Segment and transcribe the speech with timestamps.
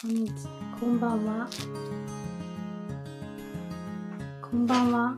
[0.00, 0.32] こんにち
[0.80, 1.46] こんばんは。
[4.40, 5.14] こんばんは。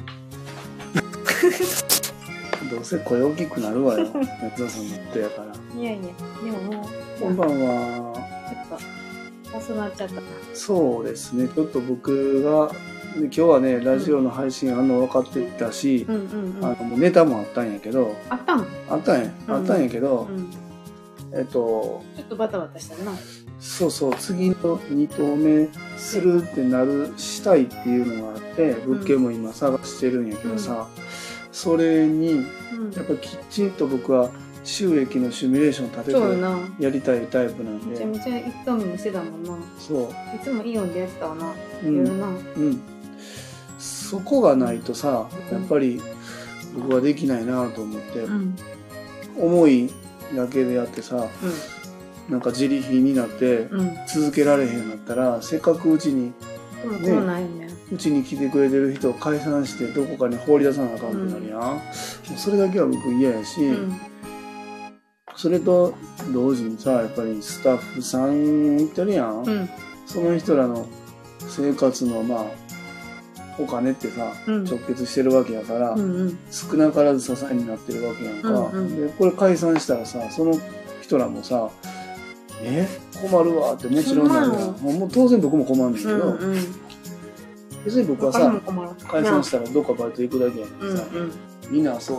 [2.69, 4.09] どうせ声大きくなるわよ
[4.43, 8.13] 松田さんのことやからいやいや、でももう、こんばんは
[8.49, 10.23] ちょっと、遅なっちゃったな。
[10.53, 12.71] そうですねちょっと僕が
[13.21, 16.23] 今日はねラジオの配信あんの分かってたしう、んうん
[16.59, 16.65] うん。
[16.65, 18.67] あのもうネタもあったんやけどあったん？
[18.91, 20.51] あったんや、うんあったんやけど、うん。
[21.33, 23.13] えっとちょっとバタバタしたな。
[23.63, 30.89] そうそう次の2投目するってなるしたいっていうのがあって物件も今探してるんやけどさ、
[31.53, 32.91] それにうん。
[32.91, 34.31] やっぱきちんと僕は
[34.65, 36.83] 収益のシミュレーション立てて。
[36.83, 39.57] やりたいタイプなんでめちゃめちゃ一投目もしてたもんな。
[39.79, 41.55] そういつもイオンでやってたわな。
[41.85, 42.27] うん夜な。
[42.27, 42.81] うん、
[43.79, 46.03] そこがないとさやっぱり
[46.75, 48.57] 僕はできないなと思って、うん。
[49.39, 49.89] 思い
[50.35, 51.29] だけでやってさ
[52.29, 53.81] なんか自利品になってうん。
[53.81, 53.97] うん。
[54.07, 56.33] 続けられへんなったらせっかくうちに
[56.91, 57.69] ね。
[57.93, 61.81] うちに来てくれてる人を解散してどこかに放り出さなあかんくなるやん、もう
[62.37, 64.01] それだけは僕嫌やし、うん。
[65.37, 65.95] それと
[66.33, 69.69] 同時にさやっぱりスタッフさんいてるやん、うん。
[70.07, 70.87] その人らの
[71.41, 72.45] 生活のまあ
[73.59, 76.39] お金ってさ、うん直結してるわけやから、うんうん。
[76.51, 80.59] 少なからず支えになってるわけやんか、うんうんでこれ解散したらさその
[81.03, 81.71] 人らもさ
[82.63, 82.89] 「え
[83.21, 84.49] 困るわ」ってもちろんなる
[84.81, 86.57] もう当然僕も困るんだけど、うんうん。
[87.85, 88.61] 別に僕はさ。
[89.09, 91.33] 解散したらどっかバイト行くだけやけどさ、うんうん。
[91.71, 92.19] みんなそ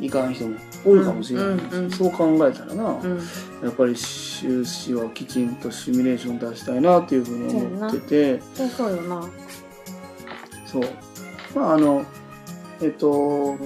[0.00, 3.18] いかん人も多いかもしれない、うんうんうんそう考えたらな、うん。
[3.62, 9.28] やっぱり収支はきちんとシミュレーション出したいなっていうふうに思っててそうそうよな。
[10.66, 10.82] そう
[11.54, 12.04] まああの
[12.80, 13.56] えっと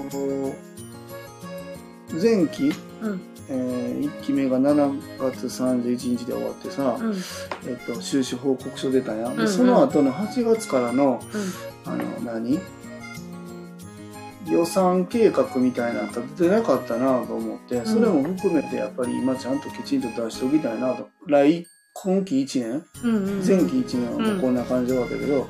[2.20, 3.20] 前期、うん。
[3.54, 7.14] え1期目が7月31日で終わってさ、うん。
[7.68, 11.22] えっと、収支報告書出たやうんうんその後の8月からの
[11.84, 11.92] うん。
[11.92, 12.58] あの何？
[14.48, 22.84] 予算計画みたいなの立ててなかったなと思って、それも含めてやっぱり今ちゃんときちんと出しておきたいなと来今期1年？
[23.04, 23.46] うんうん。
[23.46, 25.46] 前期1年はもうこんな感じで終わったけど、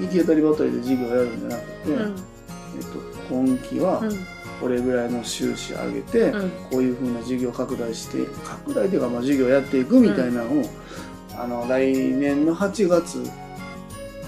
[0.00, 2.00] 行き当たりばったりで事業やるんじゃなくて、うん。
[2.00, 2.98] えっと、
[3.30, 4.10] 今期はうん。
[4.62, 6.50] これぐらいの収支上げて、うん。
[6.70, 10.64] こういうふうな事業拡大して拡大というかまあ事業やっていくみたいなのを、
[11.36, 13.28] あの来年の8月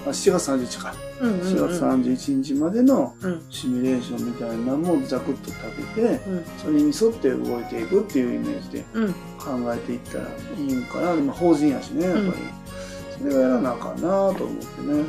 [0.05, 1.41] あ7月30日か、うん。
[1.41, 3.43] 4月31日までのうん。
[3.49, 5.61] シミュレーションみたいなのもざくっと立
[5.95, 6.45] ててうん。
[6.59, 9.13] それに沿って動いていくっていうイメージでうん。
[9.39, 10.25] 考えていったら
[10.59, 12.33] いいんかな、まあ、法人やしねやっぱり、
[13.19, 15.05] それをやらなあかんなと思ってね、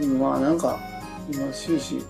[0.00, 0.78] でもまあなんか
[1.30, 2.02] 今収支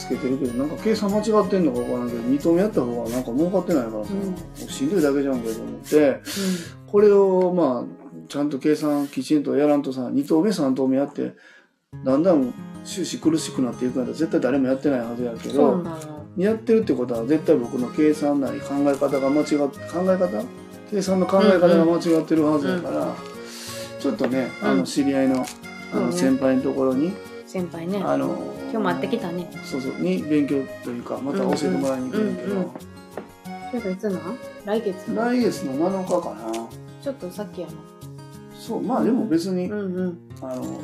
[0.00, 4.20] つけてるけどなんか計算間違ってんのか分からんけど2投目やった方がなんか儲かってないからさ、うん。
[4.30, 6.20] もうしんどいだけじゃんけど思って
[6.86, 11.34] これをまあちゃんと計算きちんとやらんとさ2投目3投目やって
[12.04, 12.52] だんだん
[12.84, 15.84] 収支苦しくなっていくんら絶対誰もやってないはずやけど。
[16.36, 20.44] やってるってことは絶対僕の計算なり考え方が間違って考え方？
[20.88, 23.16] 計算の考え方が間違ってるはずやから、
[23.98, 24.84] ちょっとねあのうん。
[24.84, 25.44] 知り合いの
[25.92, 27.12] あの先輩のところに、
[27.50, 28.00] 先輩ね。
[28.04, 28.28] あの
[28.70, 29.50] 今日も会ってきたね。
[29.64, 32.70] そうそうに勉強というかまた教えてもらいに行くんだけど、うんうん
[33.72, 34.38] ちょっといつなん？
[34.64, 35.10] 来月？
[35.12, 36.52] の来月の7日かな
[37.00, 37.72] ちょっとさっきやな。
[38.58, 40.18] そうまあでも別に、うんうん。
[40.42, 40.80] あの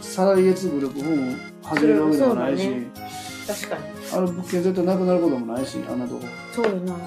[0.00, 3.82] 再来月グループホーム始めるわけでもないし、そうだ確かに。
[4.12, 6.22] あの物件絶対なくなることもないしあんなとこ
[6.54, 6.92] そうよな。
[6.94, 7.00] か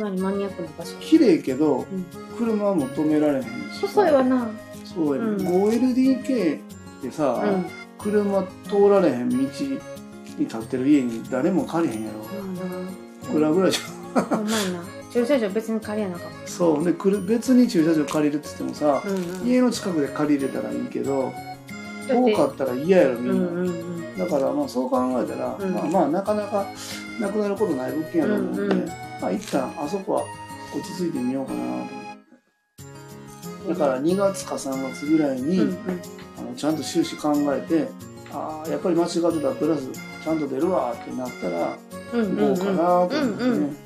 [0.00, 0.96] なりマニアックな場所。
[0.98, 2.06] 綺麗けど、うん
[2.38, 3.48] 車も止められへんし
[3.80, 4.50] さ細いわな。
[4.84, 6.60] そうやね、うん 5LDK
[7.02, 7.64] でさ、うん。
[8.02, 9.48] 車通られへん道に
[10.38, 12.26] 立ってる家に誰も借りへんやろま
[13.26, 14.84] あいくらぐらいじゃんまやな。
[15.12, 16.30] 駐車場別に借りやなあかん。
[16.46, 19.46] そうでくる別に駐車場借りるって言ってもさ、うんうん。
[19.46, 21.32] 家の近くで借りれたらいいけどだっ
[22.08, 24.18] て遠かったら嫌やろみうんんな、うんうん。
[24.18, 26.66] だからまあそう考えたら、うんまあまあなかなか
[27.20, 28.86] なくなることない物件やと思うんで、うんうん
[29.20, 30.24] まあ一旦あそこは
[30.74, 31.92] 落ち着いてみようかなと思って
[33.68, 36.00] だから2月か3月ぐらいに、うんうん。
[36.42, 37.88] あのちゃんと収支考えて
[38.32, 39.88] ああやっぱり間違ってたプラス
[40.24, 41.76] ちゃんと出るわってなったら
[42.12, 43.76] うんうかなと思ってね、うんうん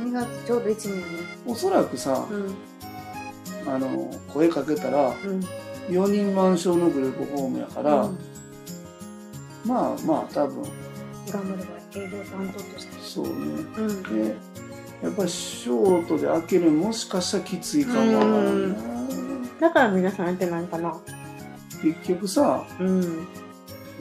[0.00, 1.12] 2月ちょうど1年やね。
[1.46, 5.40] おそらくさうんあの声かけたらうん。
[5.88, 8.18] 4人満床のグループホームやから、うん
[9.64, 10.62] まあまあ多分
[11.30, 12.98] 頑張れば営業担当として。
[13.02, 13.32] そうね
[13.76, 14.02] うん。
[14.02, 14.36] で
[15.02, 18.76] やっぱりショートで開けるもしかしたらきついかもわからんな
[19.60, 20.96] だから皆さんやってないかな。
[21.82, 23.00] 結局さうん。
[23.00, 23.04] う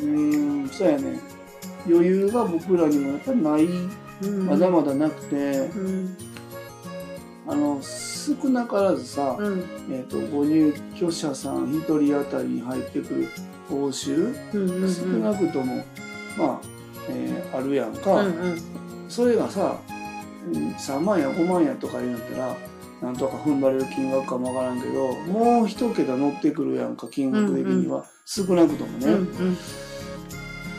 [0.02, 1.20] ーんそうやね
[1.88, 3.66] 余裕が僕らにもやっぱりない
[4.22, 4.46] うん。
[4.46, 6.18] まだまだなくて、うん。
[7.48, 8.10] あのす
[8.42, 9.60] 少なからずさ、うん
[9.90, 13.28] えー、とご入居者さん1人当たりに入ってくる
[13.68, 15.84] 報酬、うんうんうん少なくとも
[16.38, 16.62] まあ、
[17.10, 18.62] えーあるやんか、うんうん
[19.08, 19.80] それがさ
[20.54, 22.58] うん3万や5万やとか言うんやったら
[23.02, 29.20] なんとか踏ん張れる金額かもわからんけどもう一桁乗ってくるやんか金額的には、少なくともね、うんう
[29.52, 29.58] ん。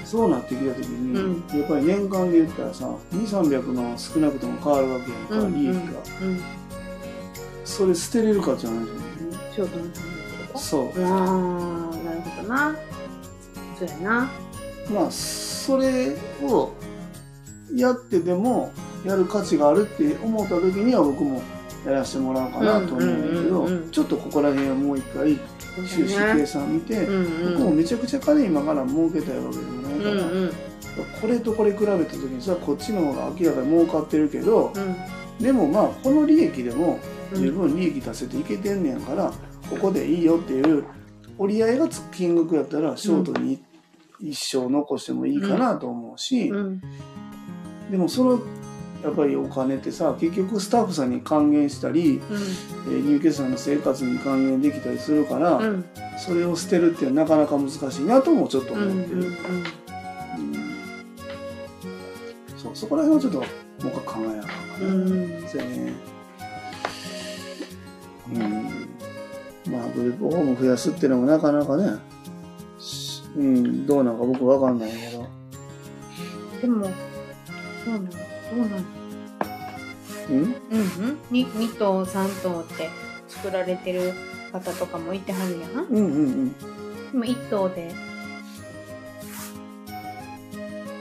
[0.04, 6.26] そうなってきた時に、うやっぱり年間で言ったらさ2300の少なくとも変わるわけやんか、うん利益が。
[6.26, 6.40] うん。
[7.64, 9.02] それ捨てれるかじゃないじゃんね
[9.54, 10.00] 仕事のためって
[10.48, 11.04] ことそう。
[11.04, 12.76] ああなるほどな。
[13.78, 14.30] そうやな。
[14.92, 16.72] まあそれを
[17.74, 18.72] やってでも
[19.04, 21.40] やる価値があるって思った時には僕も
[21.84, 25.38] やらせてもらおうかなと思うんだけど、うんうんうんうんちょっとここら辺はもう一回
[25.86, 30.50] 収支計算見て、うん僕もめちゃくちゃ金今から儲けたいわけでもないうんから、うん。
[31.20, 35.44] これとこれ比べた時にさこっちの方が明らかに儲かってるけどうん。
[35.44, 36.98] でもまあこの利益でも
[37.32, 39.32] うん十分利益出せていけてんねやから、
[39.70, 40.84] ここでいいよっていう
[41.38, 43.62] 折り合いがつく金額やったらショートに
[44.20, 46.80] 一生残してもいいかなと思うし、うん。
[47.90, 48.40] でもその
[49.02, 52.20] やっぱりお金ってさ結局スタッフさんに還元したり、
[52.86, 55.64] えー入居者の生活に還元できたりするから、うん。
[55.64, 55.84] うん
[56.22, 59.34] それを捨てるってなかなか難しいなともちょっとうんうん思ってる、うん。
[62.58, 63.46] そうそこら辺はちょっともう
[63.88, 65.92] 一回考えなあかんかうな、んそうやね。
[68.34, 69.72] うん。
[69.72, 71.96] まあグループホーム増やすっていうのもなかなかね
[72.78, 75.26] しうんどうなんか僕わかんないけど。
[76.60, 76.90] でもそ
[77.90, 78.08] うなの
[78.50, 78.70] そうなの
[80.30, 80.36] うん。
[80.36, 80.52] うんう
[81.12, 81.18] ん。
[81.30, 82.90] に2棟3棟って
[83.28, 84.12] 作られてる
[84.52, 85.68] 方とかもいてはるや。
[85.68, 86.52] んうんうんうん。
[86.52, 87.92] でも1棟で。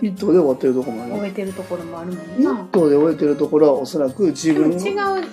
[0.01, 1.13] 一棟で終わってるとこもある。
[1.13, 5.23] 終えてるところもあるもん一な棟で終えてるところはおそらく自分違のう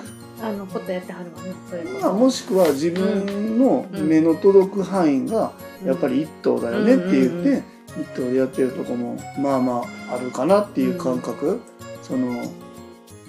[0.43, 5.53] あのことやってはるわなそれこまあ、もしくは自分の目の届く範囲が
[5.85, 11.61] やっぱり一棟だよねって言うんうんうんって一棟でやってるとこもまあまああるかなっていう感覚、
[12.07, 12.43] その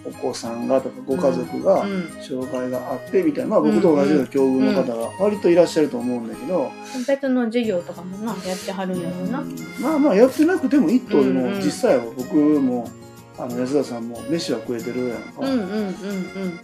[0.06, 6.72] お子さんがとかご家族がうん障害があってみたいな、まあ僕と同じような境遇の方が割といらっしゃると思うんだけど、
[7.08, 9.44] 別の授業とかもなやってはるんやろな。
[9.82, 12.90] まあまあやってなくても一棟でも実際は僕も
[13.38, 16.60] あの安田さんも飯は食えてるやんか、うんうんうん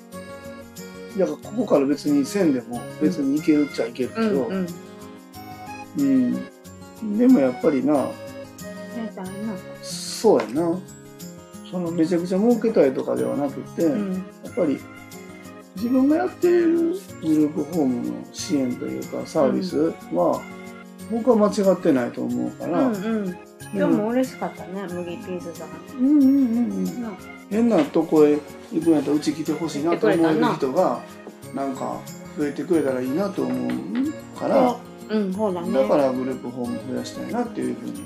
[1.18, 4.68] だからここから別にせんでも別に行けるっちゃいけるけうんど、うん
[6.00, 6.48] うん。
[7.04, 8.08] うん、でもやっぱりな。
[9.84, 10.80] そうやな
[11.74, 14.14] そのめちゃくちゃ儲けたいとかではなくて、うん。
[14.14, 14.80] やっぱり
[15.76, 20.40] 自分がやっているグループホームの支援というかサービスは、
[21.12, 22.98] 僕は間違ってないと思うから、うんう
[23.28, 23.38] ん。
[23.74, 25.70] 今日も嬉しかったね麦ピースさん。
[25.98, 27.12] うんうんうんうんな
[27.50, 28.38] 変なとこへ
[28.72, 31.00] 行くんやったらうち来てほしいなと思える人が
[31.56, 32.00] なんか
[32.38, 34.78] 増えてくれたらいいなと思うから、
[35.10, 35.20] う。
[35.20, 35.74] んそうだね。
[35.74, 38.04] だからグループホーム増やしたいなっていうふうに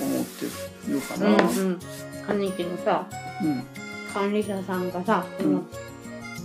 [0.00, 1.44] 思ってるかうな。
[1.44, 1.80] んうん
[2.28, 3.06] 兄貴のさ
[3.42, 3.62] うん。
[4.12, 5.62] 管理者さんがさ、その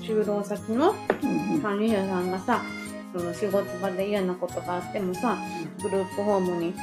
[0.02, 0.92] 就労先の
[1.24, 1.62] うんうん。
[1.62, 2.62] 管理者さんがさ
[3.16, 5.38] その仕事場で嫌なことがあってもさ
[5.82, 6.74] グループホームに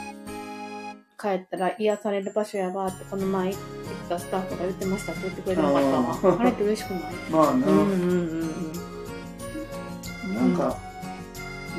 [1.20, 3.58] 帰ったら癒される場所やわってこの前行っ
[4.08, 6.40] たスタッフが言ってましたって言ってくれてなかったわあー。
[6.40, 7.02] あれって嬉しくない？
[7.30, 8.50] まあな、うんうんうん
[10.28, 10.34] うん。
[10.34, 10.76] なんか、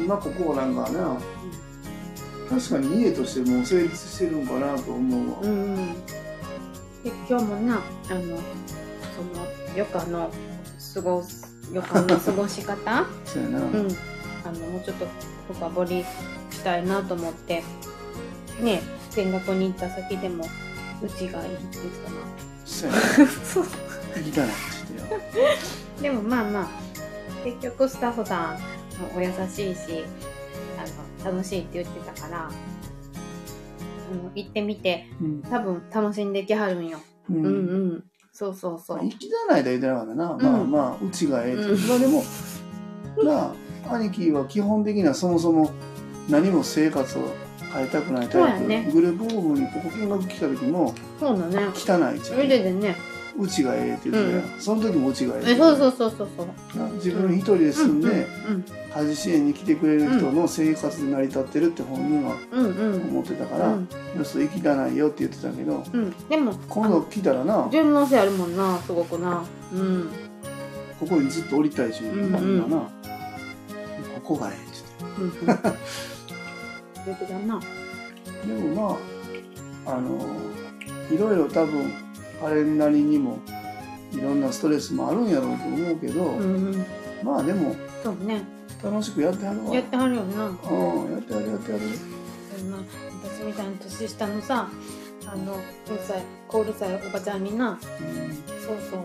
[0.04, 1.18] 今ここなんかな、
[2.50, 5.38] 確かに家としてもう成立してるんかなと思うわ。
[5.42, 5.96] うんうん
[7.04, 7.76] で今日もな
[8.10, 8.40] あのその
[9.76, 10.32] 余暇の
[10.94, 13.06] 過ごす余暇の過ごし方？
[13.26, 13.60] そうやな。
[13.60, 13.74] うん、
[14.46, 15.08] あのもうちょっと
[15.54, 16.06] 深掘り
[16.52, 17.64] したいなと思って。
[18.62, 18.82] ね
[19.16, 20.46] 見学に行った先でも
[21.02, 22.18] うちがいいって言ってたな。
[22.66, 22.90] そう
[24.38, 24.54] やな。
[26.02, 26.68] でもまあまあ
[27.44, 30.04] 結局スタッフさんもお優しいし
[30.78, 32.54] あの楽しいって言ってたから、うん、
[34.36, 35.42] 行ってみてうん。
[35.44, 37.00] 多分楽しんできはるんよ、
[37.30, 37.50] ううん、う
[37.96, 38.04] ん。
[38.32, 38.98] そうそうそう。
[38.98, 40.38] まあ、行きじゃないと言ってなかったな。
[40.38, 40.72] まあうん。
[40.72, 41.64] まあ、うちがええって。
[41.64, 41.88] うん。
[41.88, 42.24] まあでも、
[43.24, 43.54] な
[43.90, 45.72] あ、兄貴は基本的にはそもそも
[46.30, 47.34] 何も生活を
[47.74, 48.60] 変えたくないタイプ。
[48.60, 48.90] そうやね。
[48.92, 51.68] グループホームにここ見学来た時も、そうだね。
[51.74, 52.96] 汚い地それでね
[53.42, 54.58] うちがええって言ってたや。
[54.58, 54.60] ん。
[54.60, 56.80] その時もうちがええそうそうそうそうそう。
[56.80, 62.94] な自分一人で住んで、うん家事支援に来てくれる人の生活で成り立ってるって本人はうんうん。
[62.94, 63.88] うん思ってたから、うん。
[64.18, 66.14] よそ行きたないよって言ってたけどうん。
[66.28, 69.44] でも今度来たらな順応性あるもんなすごくな。
[69.74, 70.10] うん。
[71.00, 72.70] ここにずっと降りたいし、うんうん。
[72.70, 72.78] な。
[72.78, 72.90] こ
[74.24, 75.72] こがええって言って。
[78.46, 78.98] でも
[79.86, 80.18] まああの
[81.12, 81.92] いろいろ多分
[82.42, 83.40] 彼なりにも
[84.12, 86.42] いろんなストレスもあるんやろうと思うけど、うん。
[86.42, 86.86] うん
[87.24, 88.44] まあでもそうね。
[88.84, 89.76] 楽しくやってはるわ。
[89.76, 90.46] やってはるよな。
[90.48, 91.86] うんやってはるやってはる。
[92.58, 92.78] そんな。
[93.24, 94.70] 私みたいな年下のさ
[95.28, 97.78] あのうるさいこうるさいおばちゃんにな
[98.66, 99.00] そうそう。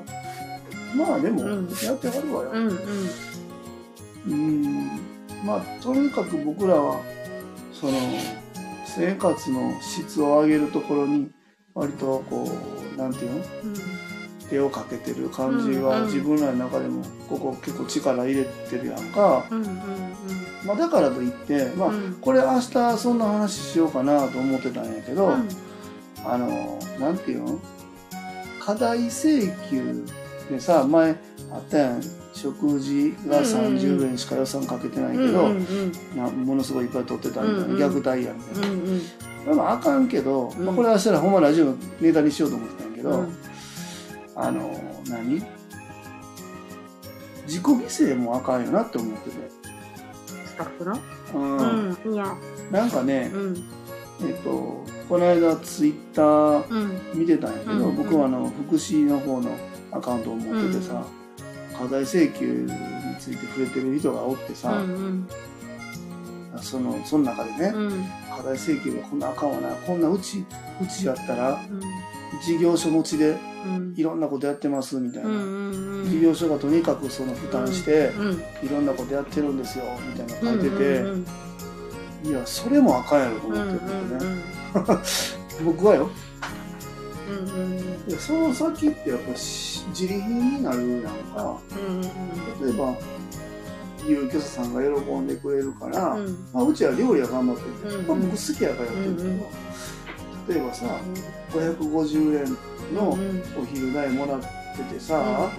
[0.94, 1.68] うんまあでもうん。
[1.82, 2.50] やってはるわよ。
[2.52, 4.32] うんうん。
[4.32, 5.00] うん。
[5.44, 7.02] まあとにかく僕らは
[7.72, 7.92] その
[8.86, 11.30] 生活の質を上げるところに
[11.76, 12.50] 割とこ
[12.96, 13.44] うなんていうの？
[14.48, 19.44] 手をかけてる感じは自分らの中でもここ結構力入れてるやんか、
[20.64, 22.14] まあ、だからといって、まあうん。
[22.20, 25.48] これ明日そんな話しようかなと思ってたんやけど、うん。
[26.24, 27.60] あのなんていうの？
[28.60, 30.04] 課題請求
[30.48, 31.10] でさ前
[31.52, 32.02] あったやん。
[32.32, 35.54] 食事が30円しか予算かけてないけど、
[36.30, 38.76] ものすごいいっぱい取ってたみたいな、虐待やみたいな、
[39.46, 43.36] まあまああかんけど、うんまあ、これはしたらほんまラジオのネタにしようと思ってたんやけど、うん。
[44.34, 45.42] あの何？
[47.46, 49.36] 自己犠牲もあかんよなって思ってて、
[50.46, 50.98] スタッフの？
[51.34, 51.96] うん。
[52.04, 52.34] うんいや。
[52.72, 53.64] なんかね、うん。
[54.28, 57.20] えっとこの間ツイッターうん。
[57.20, 57.96] 見てたんやけど、うん。
[57.96, 59.50] 僕はあの福祉の方の
[59.92, 61.06] アカウントを持っててさ、
[61.78, 62.70] 課題請求に
[63.20, 65.28] ついて触れてる人がおってうさ、ん。
[66.62, 67.72] そのその中でね、
[68.36, 69.68] うん課題請求がこんなあかんわな。
[69.70, 70.44] こんなうち
[70.82, 71.80] うちやったらうん。
[72.44, 73.94] 事業所持ちでうん。
[73.96, 75.28] いろんなことやってますみたいな、
[76.04, 84.00] 事業所がとにかくその負担して、うんいろんなことやってるんですよみたいな書いてて、いやそれもあかんやろとうん思っててね、
[85.58, 86.10] うん 僕はよ。
[88.18, 91.58] その先ってやっぱし自利品になるやんか。
[91.72, 92.00] うん。
[92.02, 92.94] 例えば
[94.06, 96.36] 入居者さんが喜んでくれるから、うん。
[96.52, 98.06] まあ、うちは料理は頑張ってる、うん。
[98.06, 99.40] まあ、僕好きやからやってるけど、うんうん。
[100.48, 101.00] 例えばさ
[101.52, 103.42] 550円のうん。
[103.60, 104.46] お昼代もらって
[104.94, 105.50] てさ、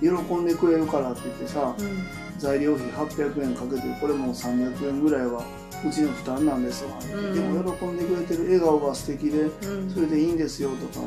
[0.00, 2.06] 喜んでくれるからって言ってさうん。
[2.38, 5.44] 材料費800円かけてこれもう300円ぐらいは
[5.86, 7.34] うちの負担なんですわ、うん。
[7.34, 9.90] でも喜んでくれてる笑顔が素敵でうん。
[9.90, 11.06] それでいいんですよとか、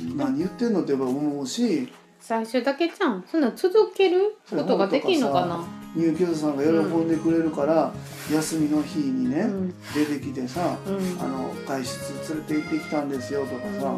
[0.00, 0.16] うん。
[0.16, 1.88] 何言ってんのってやっぱ思うし
[2.28, 3.24] 最初だけじゃん？
[3.26, 4.36] そんな続ける？
[4.50, 5.64] ことができんのかな？
[5.96, 7.90] 入居者さんが喜んでくれるから、
[8.30, 9.74] 休みの日にね、うん。
[9.94, 10.96] 出てきてさうん。
[11.22, 13.96] あの外出連れて行ってきたんですよとかさ、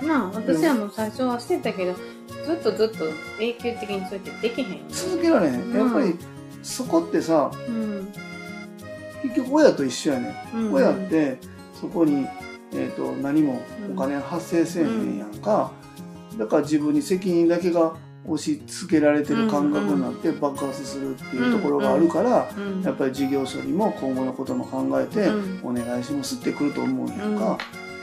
[0.00, 1.96] まあ私はもう最初はしてたけど
[2.46, 3.06] ずっとずっと
[3.40, 5.54] 永久的にそうやってできへん続けられへん。
[5.60, 5.76] うん。
[5.76, 6.16] やっぱり
[6.62, 8.12] そこってさうん。
[9.24, 10.36] 結局親と一緒やね。
[10.54, 10.72] ん、うん。
[10.74, 11.38] 親って
[11.80, 12.28] そこに、
[12.74, 13.60] えー、と何も
[13.92, 15.72] お金発生せえへんやんか、
[16.40, 17.94] だから自分に責任だけが
[18.26, 25.60] 押し付けられてる感覚になって爆発するっていうところがあるから、うんやっぱり事業所にも今後のことも考えてうん。
[25.62, 27.58] お願いしますってくると思うんやんか、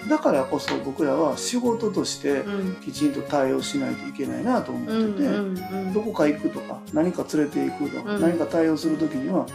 [0.07, 2.75] だからこそ僕らは仕事としてうん。
[2.75, 5.93] きちんと対応しないといけないなと思うんってて、うん。
[5.93, 8.21] どこか行くとか何か連れて行くとか、うん。
[8.21, 9.47] 何か対応する時には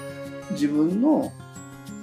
[0.50, 1.32] 自分の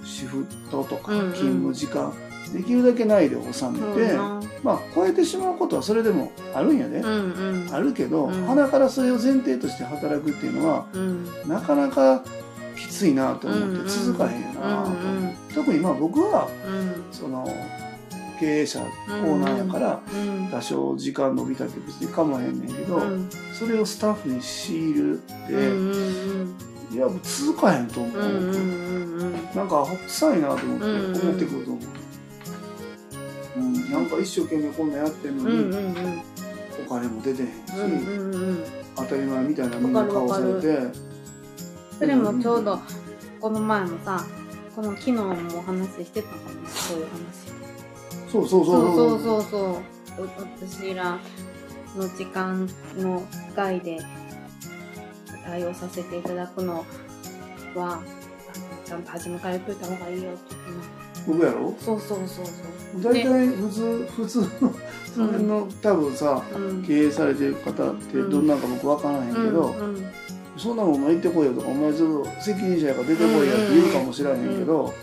[0.05, 1.33] シフトとかうんうん。
[1.33, 2.13] 勤務時間、
[2.53, 4.13] できるだけないで収めて、
[4.63, 7.73] まあ超えてしまうことはそれでもあるんやで、うんうん。
[7.73, 8.45] あるけど、うん。
[8.45, 11.25] 鼻からそれを前提として働くっていうのはうん。
[11.47, 12.23] なかなか
[12.75, 17.13] きついなと思って続かへんよなと、うん特にまあ僕はうん。
[17.13, 17.47] その
[18.39, 20.47] 経営者オーナーやからうん。
[20.47, 23.29] 多少時間伸びたって別に構わへんねんけど、うん。
[23.53, 25.95] それをスタッフに強いるって、うんう
[26.45, 26.55] ん
[26.91, 31.89] いや続かへんと思う、うんうんうんなんかほっさいなと思って、うんうん思ってくると思う、うん、
[33.89, 36.21] なんか一生懸命こんなんやってんのに、うんうんうん。
[36.85, 38.63] お金も出てへんし、うんうんうん
[38.95, 40.79] 当たり前みたいなみんな顔されて。
[41.97, 42.79] それもちょうど
[43.39, 44.25] この前もさ
[44.75, 48.31] この昨日もお話ししてたかもそういう話。
[48.31, 49.41] そうそうそうそうそう。
[49.41, 49.99] そうそう
[50.69, 51.17] 私ら
[51.95, 53.23] の時間の
[53.55, 53.99] 外で
[55.45, 56.85] 対応させていただくの
[57.75, 58.01] は
[58.85, 61.75] ちゃんと初めから言っといた方がいいよって言ってな僕やろ？
[61.79, 63.01] そうそうそうそう。
[63.01, 64.47] 大体普通普通の
[65.13, 66.83] その辺の多分さうん。
[66.83, 69.75] 経営されてる方ってどんなんか僕分からへんけど、
[70.57, 74.93] そんなもんお前行ってこいよとかお前ちょっと責任者やから出てこいやって言うかもしれへんけど、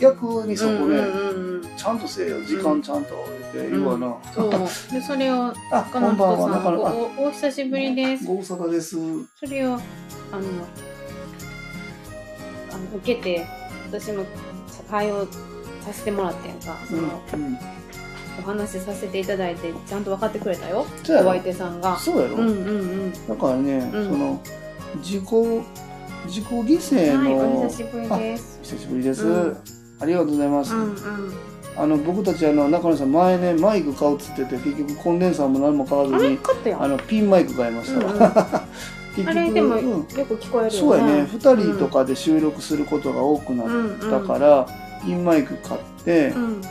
[0.00, 4.50] 逆にそこで、うんうんうんちゃんとせえよ時間ちゃんとって言うわな、そう。
[4.50, 8.24] でそれをあこの人さんなかなかおお久しぶりです。
[8.24, 8.96] ご無沙汰です。
[9.38, 9.82] それをあの
[12.72, 13.46] あの受けて
[13.92, 14.24] 私も
[14.90, 15.26] 対応
[15.84, 16.76] させてもらってんか。
[16.86, 17.58] その、うん
[18.38, 20.84] お話しさせていただいてちゃんと分かってくれたよ。
[21.02, 21.98] お相手さんが。
[21.98, 22.52] そうやろ、うんうんう
[23.06, 23.12] ん。
[23.26, 24.04] だからね、うん。
[24.04, 24.42] その
[24.96, 25.24] 自己
[26.26, 28.60] 自己犠牲はいの、お久しぶりです。
[28.62, 29.56] 久しぶりです、うん。
[30.00, 30.96] ありがとうございます、うんうん。
[31.78, 36.38] あの僕たちあの中野さん前ねマイク買うっつってて結局コンデンサーも何も買わずに
[36.78, 38.04] あのピンマイク買いました。
[38.04, 38.66] わ、うんうん
[39.16, 39.82] 結あれでもうん。
[39.82, 40.70] よく聞こえるよね。
[40.70, 41.22] そうやね。
[41.22, 43.66] 2人とかで収録することが多くなっ
[43.98, 44.66] たから、
[45.04, 46.62] ピンマイク買って、うん。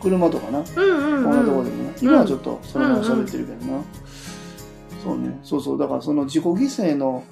[0.00, 3.82] 車とかな、こんなところでもな、今はちょっとそのまま喋ってるけどな、
[5.04, 5.38] そうね。
[5.42, 5.78] そうそう。
[5.78, 7.22] だからその自己犠牲の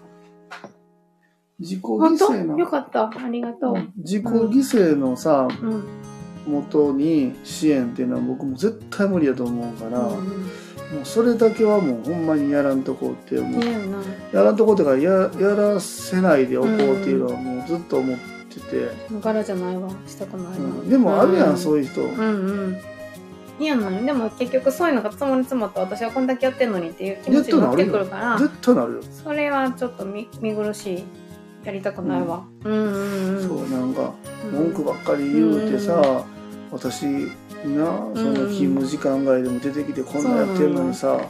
[1.59, 3.09] 自己犠牲のよかった。
[3.09, 3.75] ありがとう。
[3.97, 5.85] 自己犠牲のさうん。
[6.47, 10.49] 元に支援っていうのは僕も絶対無理やと思うから、もうん
[11.03, 13.63] うそれだけはもうほんまにやらんとこうってもう。
[14.35, 18.19] やらんとこうってかややらせないでおこうっていうのはもうずっと思っ
[18.49, 18.91] てて、
[19.21, 19.91] 柄じゃないわ。
[20.07, 20.89] したくないわ、うん。
[20.89, 22.81] でもあるやん、うそういう人、うんうん。
[23.61, 28.39] 嫌なのにでも結局そういうのが積もり積もって私はこんだけやってんのにっていう気持ちになってくるから。
[28.39, 31.05] 絶対なるよ、それはちょっと見見苦しい
[31.65, 34.15] やりたくないわ、うん、うんうんそうなんか
[34.45, 34.53] うん。
[34.53, 36.25] 文句ばっかり言うてさ、
[36.71, 37.07] 私
[37.67, 41.21] なその勤務時間外でも出てきてこんなやってるのにさ、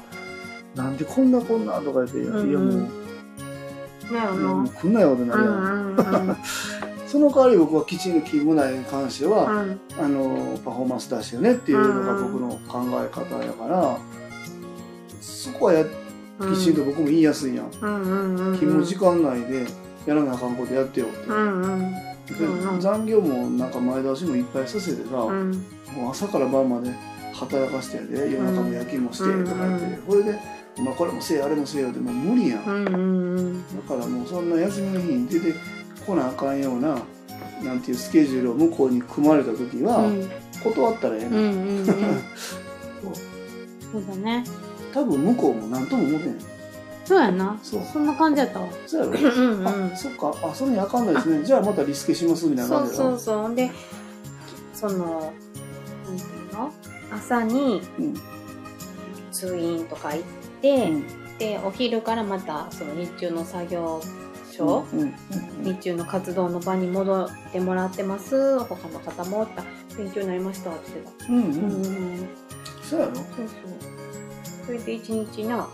[0.74, 2.88] なんでこんなこんなとか言って、いやうんいやもう、
[4.12, 6.36] だよいやもうな来んなよってなるやん、うんうんうん。
[7.08, 9.80] その代わり僕はきちんと勤務内に関しては、うん。
[9.98, 13.98] あのパフォーマンス出してよねっていうのが僕の考え方やから、
[15.20, 18.54] そこはやきちんと僕も言いやすいやん、うんうんうんうん。
[18.54, 19.66] 勤務時間内で
[20.06, 25.52] やらなあかんことやってよって、うんうんで残業もなんか前倒しもいっぱいさせてさ、うん。
[25.94, 26.94] もう朝から晩まで
[27.32, 30.38] 働かしてやで夜中も夜勤もしてとか言って、うんこれで、
[30.78, 33.62] まあ、これもせえあれもせえよってもう無理やん、だうんうんうん。
[33.88, 35.54] からもうそんな休みの日に出て
[36.06, 36.98] こなあかんような
[37.62, 40.30] なんていうスケジュールを向こうに組まれた時は、うん。
[40.62, 41.86] 断ったらええね、うんうんうん。
[43.92, 44.04] そう。
[44.06, 44.44] だね。
[44.92, 46.57] 多分向こうも何とも思ってん
[47.08, 47.58] そうやな。
[47.62, 47.82] そう。
[47.90, 48.68] そんな感じやったわ。
[48.86, 49.34] そうやろ？
[49.34, 50.34] うんうんあそっか。
[50.44, 51.42] あそれにあかんないですね。
[51.42, 53.10] じゃあまたリスケしますみたいなそう感じやろ？
[53.10, 53.70] そうそうで
[54.74, 55.32] その
[56.06, 56.70] なんていうの？
[57.10, 58.14] 朝にうん。
[59.32, 60.22] 通院とか行っ
[60.60, 61.38] て、うん。
[61.38, 64.02] でお昼からまたその日中の作業
[64.52, 65.14] 所、うんうん
[65.62, 68.58] 日中の活動の場に戻ってもらってます。
[68.58, 69.62] 他の方もって
[69.96, 70.70] 勉強になりました。
[70.70, 72.28] って言ってた、うんううんん。
[72.82, 73.14] そうやろ？
[73.14, 73.46] そうそう。
[74.66, 75.68] それで一日な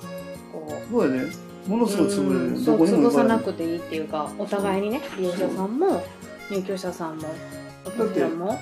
[0.90, 1.31] そうやね。
[1.66, 2.57] ものすごい潰れる、うん。
[2.57, 6.05] そうどこにも潰さなくていいっていうかお互いにね利用者さんも
[6.51, 7.29] 入居者さんも
[7.85, 8.59] こちらも、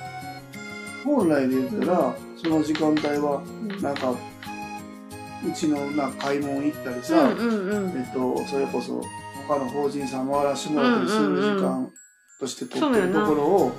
[1.03, 3.81] 本来で言ったら、その時間帯はうん。
[3.81, 7.99] なんかうちのな買い物行ったりさ、うんうんうん。
[7.99, 9.01] えっと、それこそ
[9.47, 11.91] 他の法人さん回らしてもらったりする時間
[12.39, 13.71] として取ってるところを、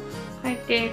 [0.42, 0.92] 入って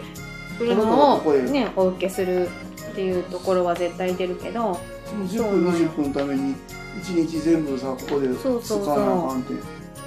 [0.58, 2.48] くるこのをねお受けする
[2.92, 4.80] っていうところは絶対出るけど。
[5.06, 6.56] その10分20分のために
[7.00, 9.54] 1日全部さここで使わなあかんって。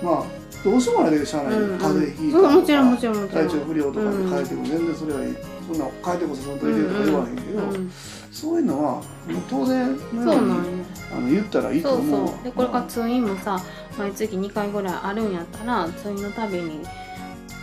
[0.03, 1.79] まあどうしようもあないけど、うんうん。
[1.79, 7.91] 風邪ひいたうんもちろんもとか体調不良とかで変えても全然それはいい、そんな変えてこそそのといてとか言わへんけど、うん
[8.35, 9.01] そういうのは
[9.49, 12.29] 当然のようにあの言ったらいいと思う。
[12.29, 13.63] そうでこれから通院もさ
[13.97, 16.81] 毎月2回ぐらいあるんやったら通院のたびに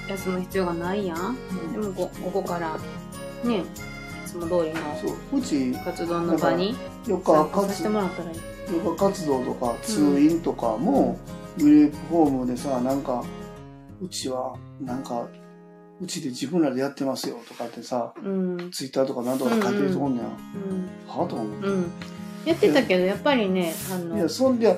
[0.07, 1.36] 休む必要がないやん。
[1.73, 2.77] でもこここから
[3.43, 3.63] ねい
[4.25, 8.38] つも通りの活動の場に4参日加させてもらったらいい
[8.71, 11.19] ヨガ活動とか通院とかも、
[11.57, 13.23] グループホームでさなんか
[14.01, 15.27] うちはなんか
[16.01, 18.71] うちで自分らでやってますよとかってさうん。
[18.71, 20.31] ツイッターとかなんとかで書いてる人おんねん、うん。
[21.07, 21.91] はあと思う、うん。
[22.45, 24.75] やってたけどやっぱりねあのいやそんで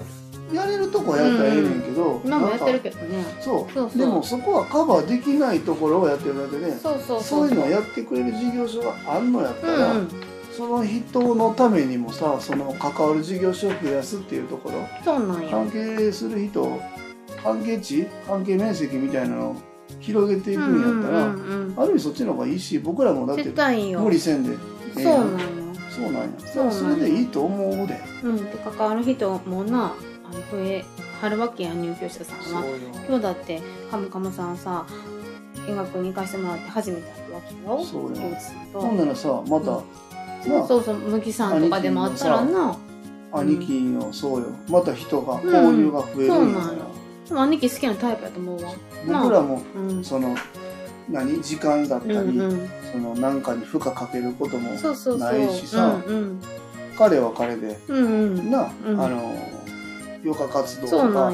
[0.52, 3.24] やれるとこはやったらええねんけど、今もやってるけどね。
[3.42, 3.98] そう。
[3.98, 7.50] でもそこはカバーできないところをやってるだけでそうそうそう。
[7.50, 10.10] いうのをやってくれる事業所があんのやったうんら、うん
[10.56, 14.88] その人のためにもさその関わる事業所を増やすっていうところ。
[15.04, 16.80] そうなんよ関係する人
[17.44, 19.56] 関係値関係面積みたいなのを
[20.00, 24.56] 広げていくんやったら、うんうんうんある意味そっちの方がいいし僕らもだって無理せんで。
[24.96, 25.40] えそうなんよ
[25.90, 26.30] そうなんや。
[26.46, 28.00] そうそれでいいと思うで。
[28.24, 30.86] うんで関わる人もなあの増え
[31.20, 32.64] はるわけやん入居者さんは。
[33.08, 34.86] 今日だってカムカムさんさ
[35.68, 37.84] 見学に行かしてもらって初めて会ったわけよ。
[37.84, 38.18] そうよ。
[38.74, 39.84] ほんならさまた、うん
[40.48, 40.64] な。
[40.64, 42.78] あそうそう麦さんとかでもあったらな。
[43.34, 44.48] 兄貴のそうよ。
[44.70, 45.50] また人がうん。
[45.50, 46.76] 交流が増えるんやから、
[47.28, 48.72] でも兄貴好きなタイプやと思うわ。
[49.08, 50.04] 僕らもうん。
[50.04, 50.36] その
[51.10, 52.16] 何時間だったり、
[52.92, 55.18] その何かに負荷かけることもそうそうそう。
[55.18, 56.02] ないしさ。
[56.06, 56.42] うん
[56.96, 59.02] 彼は彼でな、うん。
[59.02, 59.36] あの
[60.24, 61.34] 余暇活動とか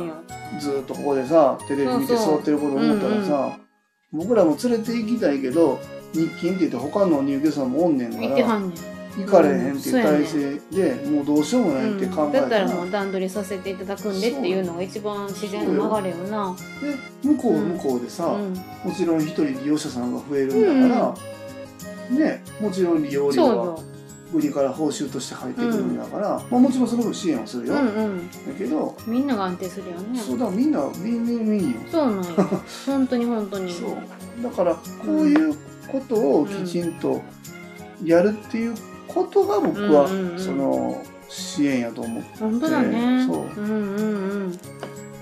[0.58, 3.60] ずっとここでさテレビ見てそうそう座ってること思ったらさ、
[4.14, 5.78] 僕らも連れて行きたいけど
[6.14, 8.62] 日勤って言って他の入居者さんもおんねんから
[9.26, 21.16] 行かれへんっていう体制で、もうどうしようもないって考うん、えたら、だったらもう段取りさせていただくんでっていうのが一番自然な流れよなで向こうは向こうでさ、うんもちろん一人利用者さんが増えるんだか
[22.10, 23.84] ら、ねもちろん利用料はよ。
[24.32, 28.30] 国から報酬として入ってくるんだから、まあ、もちろんその分支援をするよ、うだんうん。
[28.58, 30.20] けどみんなが安定するよね。
[30.20, 32.24] そうだみんなウィンウィンウィンよそうなんよ。
[32.86, 33.74] 本当に本当に。
[33.74, 33.98] そう
[34.44, 35.56] だからこういう
[35.92, 37.22] ことをきちんと
[38.04, 38.76] やるっていう
[39.14, 43.26] ことが僕はうんうんうんその支援やと思って本当だね。
[43.28, 44.02] そううんう
[44.48, 44.60] ん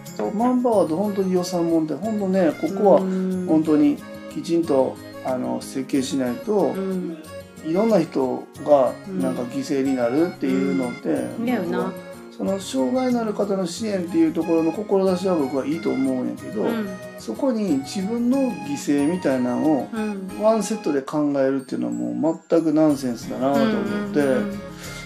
[0.06, 2.78] そうマンパワーと本当に予算問題本当ねこうん。
[2.78, 3.98] こはうん本当に
[4.34, 4.96] きちんと
[5.26, 7.18] あの設計しないとうん。
[7.66, 11.10] いろんな人がうんなんか犠牲になるっていうのって、
[11.46, 11.92] だよな。
[12.38, 16.88] その障害のある方の支援っていうところの志は僕はいいと思うんやけど、うん。
[17.18, 20.40] そこに自分の犠牲みたいなのをうん。
[20.40, 24.60] ワンセットで考えるっていうのはもう全くナンセンスだなと思って、うん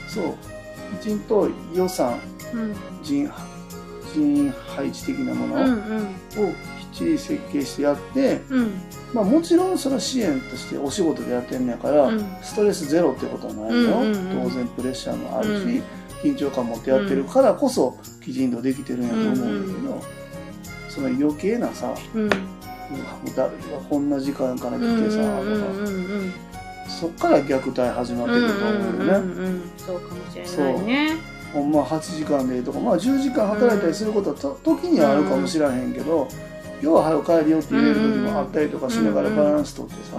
[0.09, 0.35] そう
[0.99, 2.19] きちんと予算
[2.53, 2.75] うん。
[3.01, 3.29] 人
[4.13, 6.53] 人配置的なものをうんきっ
[6.91, 8.73] ちり設計してやって、うん。
[9.13, 12.19] まあ、もちろんそれは支援としてお仕事でやってんねやから、うん。
[12.41, 13.91] ストレスゼロってことはないよ、
[14.43, 20.03] 当然プレッシャーもあるし、うん緊張感持ってやってるからこそきちんとできてるんやと思うんだけど、
[20.89, 22.25] その余計なさうん。
[22.25, 22.31] うわ
[23.89, 26.33] こんな時間から来てさ、とかうん
[26.89, 29.33] そっから虐待始まってうんくると思うよね。
[29.37, 31.17] うんそうかもしれないね。
[31.53, 36.27] ほんま8時間でとか、まあ、10時間働いたりすることはと時にはあるかもしれへんけど、
[36.81, 40.17] 要は早く帰るよって言える時もあったりとかしながらバランス取ってさ、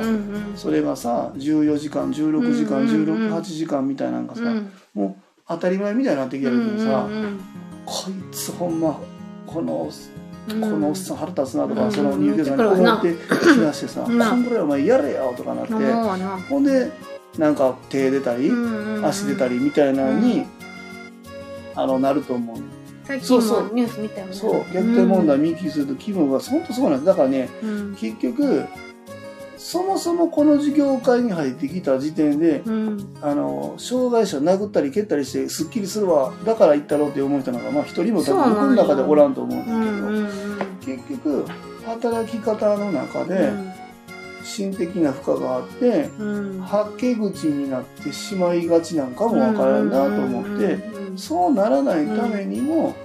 [0.56, 4.72] それがさ14時間16時間うんうんうん168時間みたいなんかさ、うん。
[4.94, 7.40] もう当たり前みたいになってきた時にさ、うん
[7.84, 9.00] こいつほんま
[9.44, 9.90] この
[10.48, 13.14] うんこのおっさん腹立つなとか、うんその入居者に思って
[13.54, 14.18] きだしてさ「うん。
[14.18, 15.72] こんぐらいお前やれよ」とかなって、
[16.48, 16.90] ほんで
[17.38, 18.52] なんか手出たり、
[19.02, 20.44] 足出たりみたいなのに、
[21.74, 22.56] あのなると思う。
[23.04, 23.64] 最近そうそう。
[23.64, 24.32] もニュース見たよね。
[24.32, 24.60] そう。
[24.72, 27.96] 虐待問題見聞きすると気分が本当そうなんですだからねうん。
[27.96, 28.64] 結局
[29.64, 33.16] そもそもこの事業界に入ってきた時点でうん。
[33.22, 41.46] あの障害者殴ったり蹴ったりしてすっきりするわだから行ったろうって思う人なんかまあ一人も多分僕の中でおらんと思うんだけど、結局
[41.86, 43.52] 働き方の中で
[44.42, 46.60] 心的な負荷があってうん。
[46.60, 52.96] はけ口になってしまいがちなんかもわからんなと思ってうんそうならないためにも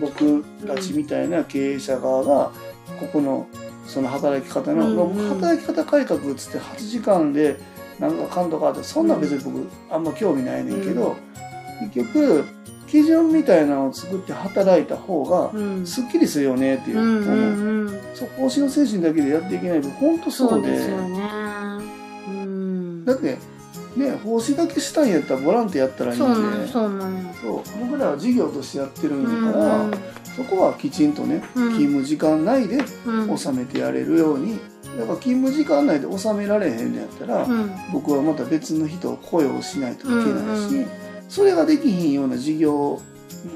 [0.00, 2.50] 僕たちみたいな経営者側が
[2.98, 3.46] ここの
[3.88, 5.40] その働き方の、うんうん。
[5.40, 7.58] 働き方改革っつって8時間で
[7.98, 11.16] なんかかんとかってそんなん別に僕あんま興味ないねんけど、
[11.92, 12.44] 結局
[12.86, 15.86] 基準みたいなのを作って働いた方がうん。
[15.86, 18.00] すっきりするよねっていううん思う、うんうん。
[18.14, 21.30] そう奉仕の精神だけでやっていけないと本当そそううでですよね。
[22.28, 23.04] うん。
[23.04, 23.38] だって
[23.96, 26.34] ね奉仕だけしたいんやったらボランティアやったらいいんで。
[26.34, 29.86] そうなんそうなんそう僕らは事業としてやってるんうんやから、
[30.36, 31.72] そこはきちんとねうん。
[31.72, 33.38] 勤務時間内でうん。
[33.38, 34.58] 収めてやれるように。
[34.98, 37.70] だから勤務時間内で収められへんのやったら、うん。
[37.92, 40.86] 僕はまた別の人を雇用しないといけないし、うんうん。
[41.28, 43.00] それができひんような事業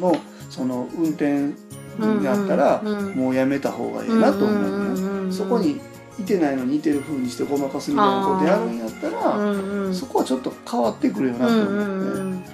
[0.01, 0.16] の
[0.51, 1.55] その運転
[1.99, 5.33] になったら、うんうんもうやめた方がいいなと思うね、んんん。
[5.33, 5.81] そこに
[6.20, 9.94] いてないのにいてる風にしてごまかすみたいなことやるんやったら、うんうん。
[9.94, 11.85] そこはちょっと変わってくるよなと思って、うんう。
[11.85, 12.44] んうん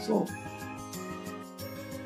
[0.00, 0.26] そう。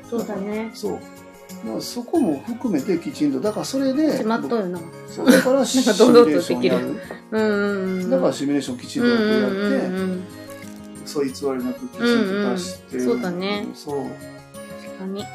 [0.09, 0.71] そうだね。
[0.73, 0.93] そう。
[0.93, 3.39] だからそこも含めてきちんと。
[3.39, 4.79] だからそれでしまっとるな。
[5.07, 7.01] そうだから シミュレーションやる。
[7.31, 10.23] うんだからシミュレーションきちんうんとやって、うんうんうん
[11.03, 13.07] そう偽りなくきちんと出して、うんうん。
[13.07, 13.67] そうだね。
[13.73, 13.97] そう。
[14.85, 15.25] 確かに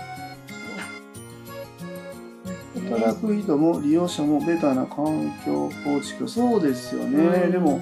[2.81, 7.53] 働く人も利用者もベタな環境構築そうですよね、うん。
[7.53, 7.81] でも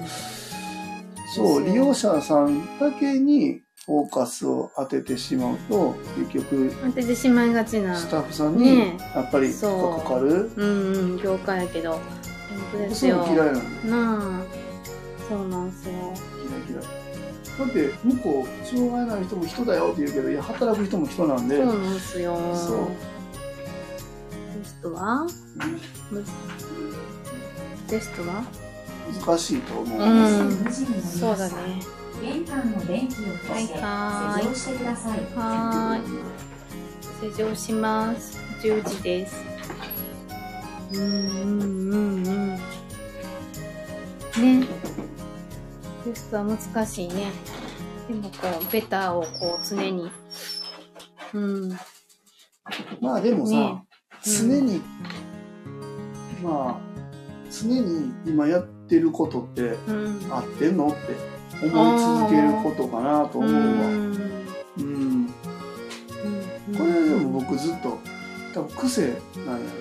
[1.35, 7.95] そう利用者さんだけにフォーカスを当ててしまうと結局当ててしまいがちな。
[7.95, 11.91] スタッフさんにねやっぱり負荷かかる、うんうん業界やけど。
[11.91, 12.01] 本
[12.71, 13.17] 当ですよ。
[13.17, 14.43] の嫌いなんでなあ。
[15.29, 15.93] そうなんすよ。
[16.67, 16.83] 嫌い嫌い。
[17.57, 21.57] だって向こう障害ない人も人だよって言うけどいや働く人も人なんで。
[21.57, 22.35] そうなんすよ。
[22.55, 22.87] そう
[24.55, 25.27] テストは？
[27.87, 28.43] テストは？
[29.27, 31.53] 難しいと思う、うんそうだね。
[32.21, 35.19] 玄関の電気を消してはい施錠してください。
[35.35, 37.31] はーい。
[37.31, 38.39] 施錠します。
[38.61, 39.35] 10時です。
[40.93, 42.55] うんうんうんうん。
[42.55, 42.61] ね。
[46.03, 47.31] テストは難しいね。
[48.07, 50.09] でもこうベターをこう常に。
[51.33, 51.69] うん。
[53.01, 53.84] まあでもさ、ね
[54.25, 54.81] 常に、
[56.43, 56.95] まあ
[57.51, 60.19] 常に今やってることってうん。
[60.29, 60.97] 合ってんのって
[61.65, 63.59] 思い続けることかなと思うわ。
[63.59, 64.15] うん。
[64.77, 65.27] うん、うん。
[66.75, 67.97] これでも僕ずっと
[68.53, 69.19] 多分癖なんや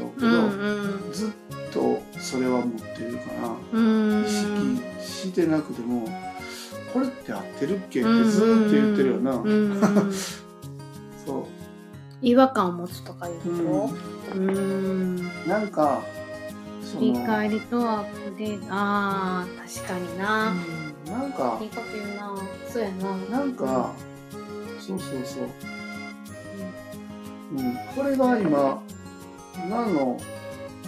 [0.00, 1.12] ろうけうど、ん。
[1.12, 1.30] ずっ
[1.72, 6.06] とそれは持ってるかな、うん意識してなくても
[6.92, 9.46] これって合ってるっけってずーっと言ってるよな、うん。
[9.46, 9.82] うん。
[9.82, 9.82] う。
[10.10, 10.12] ん
[11.26, 11.48] そ
[12.24, 13.90] 違和感を持つとかいうう、こ
[14.32, 14.38] と？
[14.38, 15.16] うん。
[15.46, 16.02] なんか
[16.82, 18.66] そ振りの返りとアップデート。
[18.70, 20.52] あー確かにな、
[21.06, 21.12] うん。
[21.12, 22.34] なんかいいこと言うな。
[22.68, 23.38] そうやな。
[23.38, 23.92] なんか
[24.80, 25.44] そうそうそう、
[27.56, 28.82] うん、これが今
[29.68, 30.18] 何の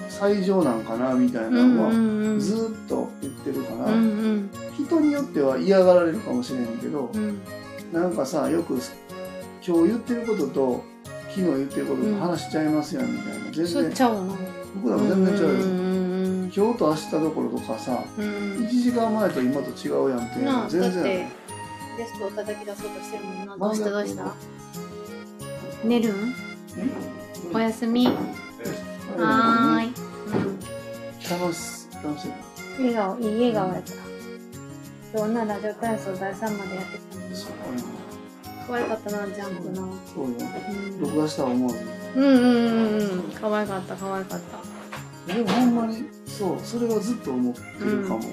[0.09, 1.15] 最上なんかな？
[1.15, 4.51] みたいなうんのは、うんうんずーっと言ってるから、うんうん。
[4.75, 7.41] 人によっては嫌がられるかもしれんけど、うん。
[7.93, 8.79] なんかさよく
[9.67, 10.85] 今日言ってることと
[11.37, 13.93] 昨日言ってることと話しちゃいますやんみたいな、全然。
[13.93, 14.35] ちゃうな
[14.77, 18.33] 僕らも全然違うよ、うん今日と明日どころとかさうんうん
[18.65, 21.03] 1時間前と今と違うやんっていうのな全然。
[21.99, 23.57] ゲストを叩き出そうとしてるもんな。
[23.59, 24.25] どうしたどうした？
[24.25, 24.35] ま
[25.85, 26.35] 寝るん？
[27.53, 28.07] おやすみ。
[28.07, 29.93] はーい、
[31.41, 32.31] 楽し楽しい。
[32.79, 33.93] うん、笑顔いい笑顔やった。
[35.19, 37.37] 今日なラジオ体操第3までやってきたのに
[38.67, 40.37] 可愛かったなジャンプなそうよ。
[40.69, 41.01] うん。
[41.01, 41.75] 録画したら思う
[42.17, 43.33] うんうんうんうん。
[43.33, 44.41] 可愛かった可愛かっ
[45.27, 45.35] た。
[45.35, 48.33] でもほんまにそうそれはずっと思ってるかも、そう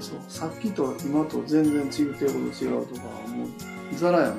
[0.00, 3.48] そうさっきと今と全然違うてること違うとかはもう
[3.96, 4.34] ざらやな。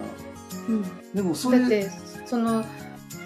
[0.70, 0.84] うん。
[1.14, 1.90] でもそれだって
[2.26, 2.64] その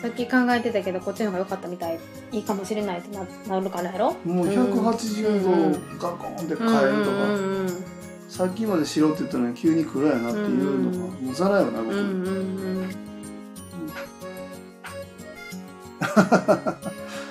[0.02, 2.00] さっき考えてたけどこっちの方が良かったみたい
[2.32, 4.14] いいかもしれないってななるからやろ？
[4.26, 7.97] もう180度ガコンって変えるとか、うんうん
[8.28, 12.32] さっきまで白って言ったのに急に黒やなっていうのが、うんもうざらよな僕、うんうんう
[12.84, 12.90] ん。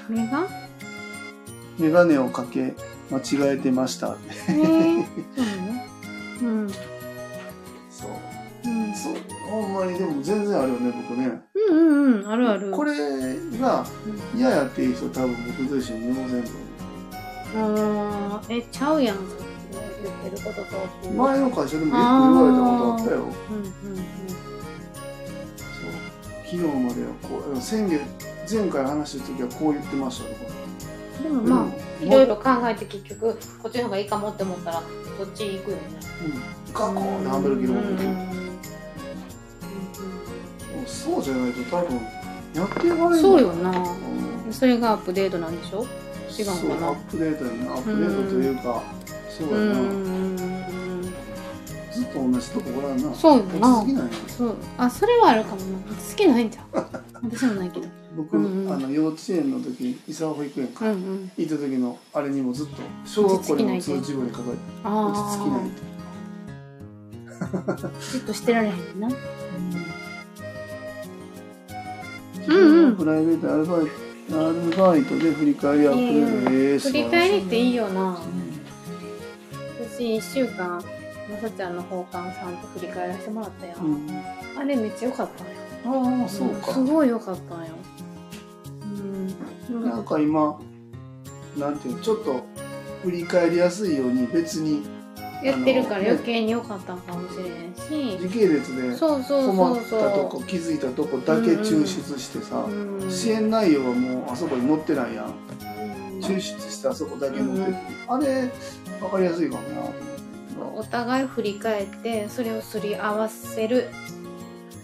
[0.09, 0.47] 目が
[1.79, 2.75] 眼鏡をかけ
[3.11, 4.17] 間違えてました。
[4.49, 5.05] えー、
[6.41, 6.71] そうん。
[7.91, 8.11] そう。
[8.65, 8.95] うん。
[8.95, 9.15] そう
[9.51, 11.41] ほんまにでも全然あるよね僕ね。
[11.55, 12.71] うんうんうんあるある。
[12.73, 12.93] これ
[13.61, 13.87] が
[14.35, 16.49] 嫌やっていう人多分僕と一緒に見ませんと
[17.57, 19.19] あーえちゃうやん
[20.03, 23.17] 言ってることと前の会社でもよく言われたことあったよ。
[23.17, 24.03] うんうんそ
[25.87, 25.91] う。
[26.45, 28.01] 昨日まではこう先月
[28.55, 30.41] 前回話した時はこう言ってましたとか。
[30.51, 32.07] うんでもまあ、うん。
[32.07, 34.83] いろいろ考えて結局こっちの方がいいかもって思ったら
[35.17, 35.83] そっち行くよね。
[36.67, 36.73] うん。
[36.73, 37.97] ガコーンってハンドル切るもんうん。
[37.97, 38.37] ね
[40.87, 41.97] そうじゃないと多分
[42.55, 43.71] やっていかないそうよな。
[43.71, 44.53] うん。
[44.53, 45.85] それがアップデートなんでしょ？
[46.39, 46.89] 違うのかな？
[46.89, 47.73] アップデートやな。
[47.73, 48.83] アップデートというか、
[49.39, 50.37] そうやな、うん
[51.93, 53.15] ずっと同じとこおらんな。
[53.15, 53.81] そうよな。
[53.81, 54.57] 好きなんやそう。
[54.77, 55.79] あそれはあるかもな。
[55.79, 56.67] 好きないんじゃん
[57.23, 57.89] 私もないけど。
[58.15, 58.73] 僕、うんうん。
[58.73, 61.31] あの幼稚園の時伊沢保育園か、うんうん。
[61.39, 62.73] 行った時のあれにもずっと
[63.07, 65.61] 小学校にも通知簿に書かれてあ落ち着きない
[67.87, 69.09] あじっとしてられへんな。
[72.41, 73.87] 自分のプライベートアルバイ
[74.31, 78.19] トアルバイトで振り返りアップデートええ振り返りっていいよ、よな
[79.97, 80.77] 私1週間
[81.31, 85.53] まさちゃんの奉還さんと振り返らせてもらったよ、うん、あれめっちゃ良かったんよ。
[86.21, 87.73] ああそうか、すごい良かったんよ。
[89.71, 89.89] うん。
[89.89, 90.61] なんか今
[91.57, 92.45] なんていうのちょっと
[93.05, 94.87] 振り返りやすいように別に
[95.43, 98.19] やってるから余計に良かったんかもしれんし。
[98.19, 103.11] 時系列でそうそう困ったとこ気づいたとこだけ抽出してさ、うん。
[103.11, 105.76] 支援内容はもうあそこに載ってないやんうん
[106.27, 107.77] 抽出してあそこだけ載ってて、
[108.09, 108.51] あれ
[109.01, 109.89] 分かりやすいかもなと
[110.61, 112.29] 思お互い振り返って。
[112.29, 113.89] それをすり合わせる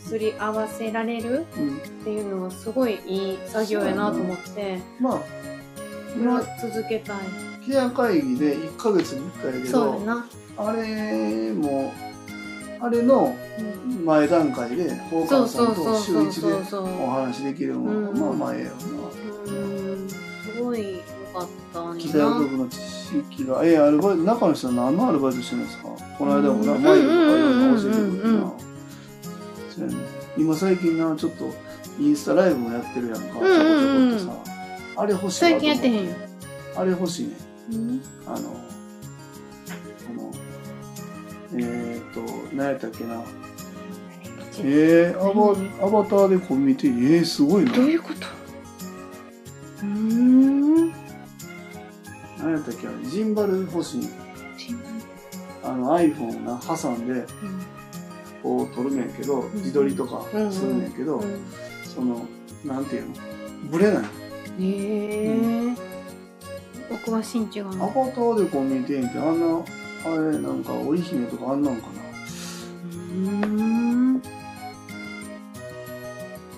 [0.04, 1.44] すり合わせられるっ
[2.04, 4.80] て、いうのはすごいいい作業やなと思って。
[5.00, 5.20] まあ
[6.14, 7.16] 今今続けたい。
[7.66, 10.26] ケア会議で1ヶ月に1回やけどそうやな、
[10.58, 11.92] あれも
[12.80, 14.04] あれのうん。
[14.04, 16.86] 前段階で放そう課さんそうそうと週1そうそう。
[16.86, 18.18] でお話できるのは、うん。
[18.20, 18.74] まあまあええよな。
[19.52, 19.54] う
[19.96, 20.08] ん。
[20.08, 21.00] すごい良
[21.32, 25.88] かったん北やな学部の知識がええアルバイト中の人は何のアルバイトしてるんですか？
[26.18, 26.82] この間もなうん。
[26.82, 28.52] マイクとかいろんな教えてくれな。
[29.70, 29.96] そうやね。
[30.36, 31.50] 今最近なちょっと
[31.98, 33.22] インスタライブもやってるやんか。
[33.22, 33.64] ちょこちょこう
[34.04, 34.32] んっとさ
[34.96, 36.14] あれ欲しい最近やってへんよ、
[36.76, 37.36] あれ欲しいね。
[37.72, 38.02] うん。
[38.26, 38.40] あのあ
[40.14, 40.32] の
[41.54, 43.22] えっ、ー、と何やったっけな。
[44.58, 47.72] えー、アバアバターでこう見てえー、すごいな。
[47.72, 48.26] どういうこと？
[49.82, 50.71] うーん
[52.42, 52.88] 何やったっけ？
[52.88, 54.08] あれジンバル欲しい。
[55.64, 57.06] あの iPhone をな挟ん。
[57.06, 57.24] で
[58.42, 59.52] こう撮るねんけどん。
[59.54, 61.44] 自撮りとかするねんけど、うん
[61.84, 62.26] その
[62.64, 63.14] なんていうの？
[63.70, 64.04] ブレない。
[64.04, 64.06] へ
[64.58, 65.74] え。
[66.90, 69.64] お詳しいん違うアバのターでこう見てんってあんな
[70.04, 71.92] あれなんか織姫とかあんなんかな。
[71.92, 74.22] うーん。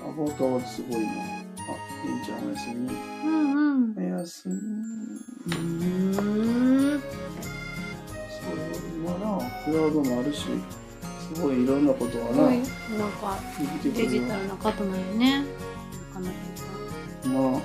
[0.03, 1.44] アバターすごいな
[2.07, 2.75] りんちゃんおやすみ。
[3.25, 4.15] うんうん。
[4.15, 4.55] おやすみ。
[4.55, 7.01] うーん。
[7.01, 8.53] そう、
[8.97, 10.47] 今な、クラウドもあるし、
[11.35, 12.59] すごいいろんなことがな、はい。
[12.59, 12.67] なん
[13.13, 13.39] か、
[13.83, 15.45] デジタルな方なんよね。
[17.27, 17.61] まあ、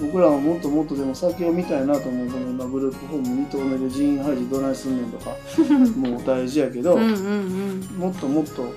[0.00, 5.36] 僕らはもっともっとでも先を見たいなと思うこの今グループホーム2棟目で人員配置どないすんねんとか
[5.98, 7.80] もう大事やけど、うんうんうん。
[7.98, 8.72] もっともっと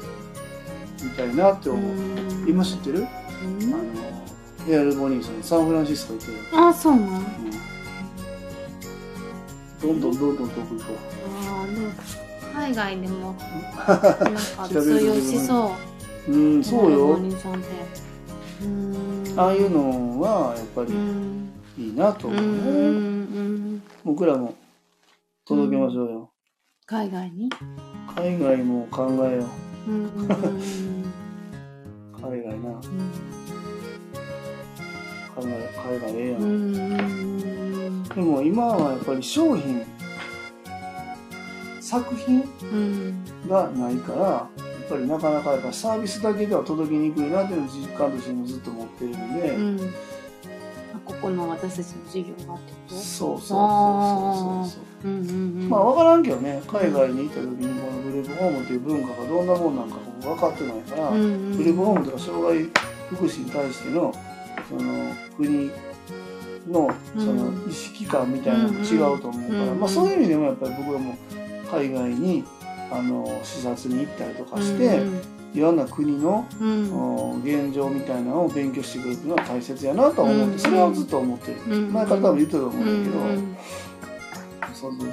[1.01, 3.77] 見たいなって思う、うん今知ってる、あの
[4.69, 7.05] エアルボニーさんサンフランシスコ行ってる、ああ、そうなん。
[7.05, 7.23] うん
[9.81, 10.93] どんどんどんどん遠く行こ
[11.27, 11.89] ああ、でも、
[12.53, 13.35] 海外でも、
[13.85, 15.75] なんか通用しそ
[16.27, 16.31] う。
[16.31, 17.19] ううんそうよ。
[19.35, 21.51] ああいうのはやっぱうりん。
[21.77, 22.47] いいなと思う、うん。
[22.47, 22.69] うんう
[23.75, 23.83] ん。
[24.05, 24.53] 僕らも
[25.45, 26.31] 届けましょうよ、
[26.85, 27.49] 海外に？
[28.15, 29.45] 海外も考えよ
[29.87, 29.91] う。
[29.91, 29.93] ん。
[29.95, 30.03] うん。
[30.15, 30.29] うん。
[30.29, 30.31] う
[32.21, 32.79] 海外な
[35.35, 35.53] 海外
[35.89, 39.85] 海外ええやん、でも今はやっぱり商品
[41.81, 43.25] 作品うん。
[43.47, 44.49] がないからや
[44.85, 49.79] っぱりなかなかやっぱサービスだけでは届きにくいなっていう実感としてもずっと持ってるんで、うん。
[50.95, 52.95] あここの私たちの授業がってこと？
[52.95, 55.37] そうそうそうそうそうそう。
[55.67, 62.63] まあ分からんけどね海外に行った時にこのグループホームっていう文化がどんなもんなんか僕分かってないから、うんうん、グループホームとか障害
[63.09, 64.13] 福祉に対しての
[64.69, 65.71] その国
[66.67, 71.15] のその意識感みたいなのも違うと思うから、うんまあ、そういう意味でもやっぱり僕はもう
[71.69, 72.43] 海外に
[72.91, 75.21] あの視察に行ったりとかして、うん
[75.53, 76.47] いろんな国の、
[77.43, 85.09] 現状みたいなのを勉強してくれるのは大切やなとは思って、うんそれはずっと思ってる、うん前から多分言ってたと思うんだけど、そうそうそう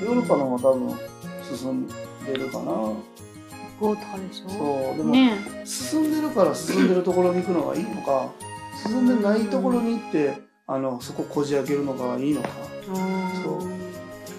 [0.00, 0.04] そう。
[0.04, 0.98] ヨーロッパの方が多分
[1.56, 1.94] 進んで
[2.34, 2.72] るかな
[3.80, 5.38] ゴーとかでしょそうでも、ね。
[5.64, 8.30] 進んでるから進んでるところに行くのがいいのか
[8.86, 10.34] 進んでないところに行って
[10.66, 12.48] あのそここじ開けるのがいいのか。
[13.42, 13.90] そう。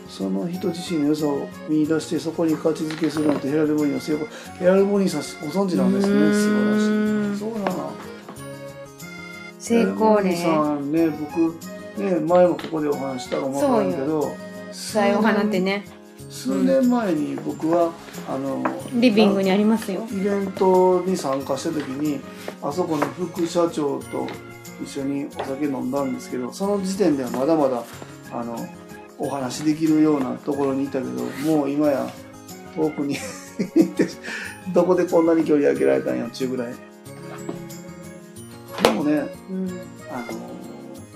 [0.08, 4.28] その人自身の良さを見出してそこに価値づけするのってヘラルボニーの成功
[4.60, 6.14] ヘラルボニーさんご存知なんですね。
[6.14, 6.34] うん。
[6.34, 6.78] 素晴ら
[7.30, 7.40] しい。
[7.40, 7.90] そうだな。
[9.58, 10.36] 成功例。
[10.36, 11.58] さんね僕
[11.98, 14.36] ね前もここでお話したかもわからんけど
[14.72, 15.86] 才を放ってね
[16.30, 17.92] 数年前に僕は
[18.28, 20.08] あのリビングにありますよ。
[20.12, 22.20] イベントに参加した時に
[22.62, 24.28] あそこの副社長と
[24.84, 27.84] 一緒にお酒飲んだんですけどその時点ではまだまだ
[28.32, 28.56] あの
[29.20, 31.12] お話できるようなところにいたけど
[31.46, 32.10] もう今や
[32.76, 33.18] 遠くに
[33.76, 34.08] 行って
[34.74, 36.74] どこでこんなに距離開けられたんやっちゅうぐらい。
[38.84, 39.70] でもねうん。
[40.12, 40.40] あの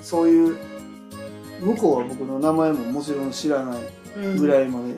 [0.01, 0.57] そういう
[1.61, 3.79] 向こうは僕の名前ももちろん知らない。
[3.79, 4.95] うんぐらいまでもう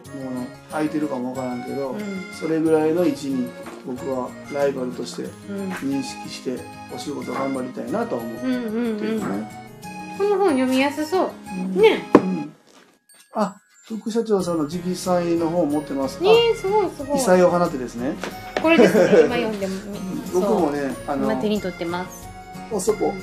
[0.71, 1.99] 空いてるかもわからんけど、うん。
[2.33, 3.49] それぐらいの位置に
[3.85, 5.69] 僕はライバルとしてうん。
[5.71, 6.57] 認識して
[6.93, 8.97] お仕事頑張りたいなとは思ってうんうん。
[9.01, 9.67] るうんね。
[10.17, 11.29] この本読みやすそう。
[11.49, 11.81] うん。
[11.81, 12.03] ね。
[12.15, 12.53] うん。
[13.33, 16.21] あ、副社長さんの直祭の本持ってます。
[16.21, 17.17] ねえすごいすごい。
[17.17, 18.15] 異彩を放ってですね。
[18.61, 19.21] これですね。
[19.25, 19.73] 今読んでも
[20.33, 22.27] 僕もね、あの今、手に取ってます。
[22.75, 23.13] あそこ、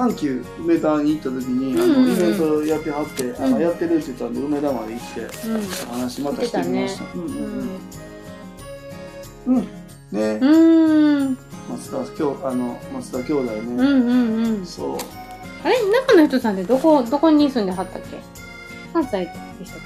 [0.00, 5.28] 阪急梅田に行った時に、あの、イベントやってはって、あの、うんやってるって言ったんで、梅田まで行って、
[5.90, 7.04] 話またしてきました。
[7.14, 7.26] うんう
[9.46, 9.56] うん。
[9.56, 9.68] うん。
[10.10, 11.38] ね、うん。
[11.68, 13.58] 松田、今日、あの、松田兄弟ね。
[13.60, 14.66] うんうんうん。
[14.66, 14.96] そう。
[15.62, 15.76] あれ？
[15.90, 18.18] 中の人さんってどこどこに住んではったっけ？
[18.94, 19.80] 関西でしたっ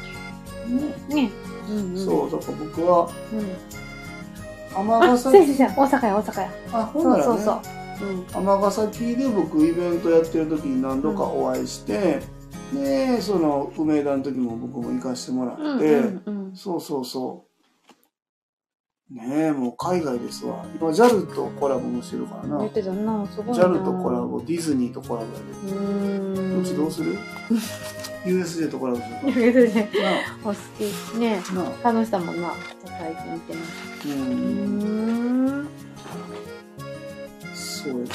[0.69, 1.15] ねけ？
[1.15, 1.31] ね。
[1.69, 2.05] うんうん。
[2.05, 4.85] そう、だから僕は、うん。
[4.87, 6.51] 尼あ、そう崎、大阪や大阪や。
[6.73, 7.61] あ、ほんそうそうそう
[8.01, 8.47] うん。
[8.47, 12.21] 尼崎で僕イベントやってる時に何度かお会いして、
[12.73, 16.57] でその梅田の時も僕も行かしてもらって、うんうんうん。
[16.57, 19.15] そうそうそう。
[19.15, 20.65] ねえもう海外ですわ。
[20.75, 22.59] 今 JAL とコラボもしてるからな。
[22.59, 23.65] 言ってたなすごいな。
[23.65, 25.77] JAL とコラボディズニーとコラボやで、
[26.51, 26.61] ん。
[26.61, 27.17] うちどうする？
[28.25, 29.91] USJ とコラボしよう言うてね
[30.43, 30.55] かお好
[31.13, 31.19] き。
[31.19, 31.41] ね
[31.83, 32.55] 楽しさもんな
[32.87, 34.09] 最近見てます。
[34.09, 35.69] うん
[37.85, 38.01] そう。
[38.01, 38.07] や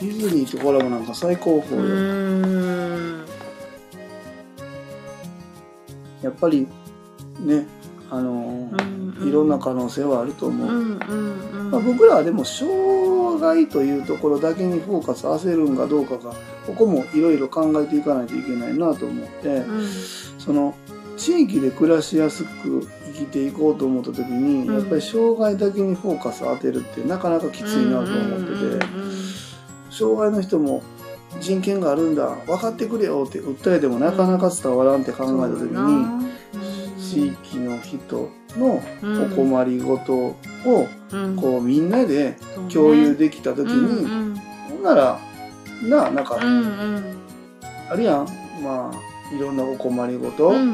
[0.00, 3.24] ディズニーとコラボなんか最高う峰よ、
[6.22, 6.66] やっぱり
[7.40, 7.66] ね
[8.10, 11.70] あのーいろんな可能性はあると思う、うんうんうん。
[11.70, 16.34] まあ、僕らはでも障害というところだけにフォーカスさせるんかどうかが
[16.66, 19.88] ここもいろいろ考えていかないといけないなと思ってうん。
[20.38, 20.74] その
[21.16, 24.74] 地域で暮らしやすく生きていこうと思った時にうん。
[24.74, 28.86] やっぱり障害だけにフォーカス当てるってなかなかきついなと思ってて
[29.90, 30.82] 障害の人も
[31.40, 36.32] 人権があるんだ分かってくれよって訴えてもなかなか伝わらんって考えた時に
[36.98, 40.36] 地域の人のうんお困りごとを
[41.10, 41.36] うん。
[41.36, 42.36] こうみんなで
[42.72, 44.36] 共有できた時うんに、うん。
[44.70, 45.18] ほんなら
[45.82, 46.38] なあなんか
[47.90, 48.26] あるやん。
[48.62, 50.64] まあいろんなお困りごと、うんうんう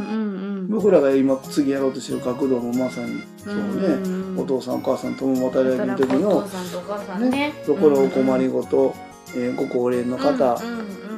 [0.62, 0.68] ん。
[0.68, 7.52] 僕らが今次やろうとしてる学童もまさにそうね、うんうんお父さんお母さん共働きの時おの父さんとお母さんね。
[7.66, 8.94] ところお困りごと、
[9.34, 10.62] えーご高齢の方、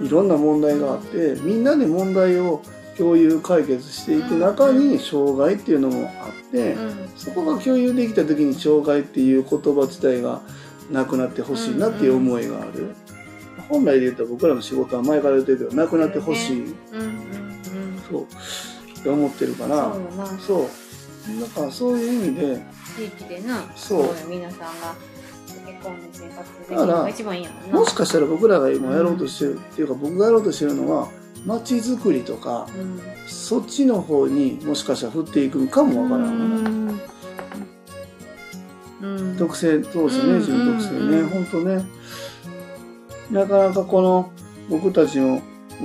[0.03, 2.63] いろんな問題があってみんなで問題を
[2.97, 6.77] 共有解決していく中に障害っていうのもあって、
[7.17, 10.41] そこが共有できた時に障害っていう言葉自体が
[10.91, 12.95] なくなってほしいなっていう思いがある、
[13.71, 17.51] 本来で言ったら僕らの仕事は前から言ってるけどなくなってほしい、うんうんうん
[18.11, 18.23] そう
[19.01, 19.95] って思ってるから。
[20.39, 20.69] そう
[21.41, 22.63] だからそういう意味で。
[22.97, 24.09] 地域でなそう。
[24.29, 24.95] 皆さんが
[25.47, 27.79] 溶け込んで生活できるのが一番いいやもんな。
[27.81, 31.09] もしかしたら僕らが今やろうとしてる、っていうか僕がやろうとしてるのは
[31.47, 33.01] 街づくりとかうん。
[33.27, 37.01] そっちの方にもしかしたら振っていくかもわからんわね、
[39.03, 39.37] うん。
[39.39, 41.85] 特性そうですねうん自分特性ね、うん本当ね
[43.31, 44.33] なかなかこの
[44.69, 45.41] 僕たちを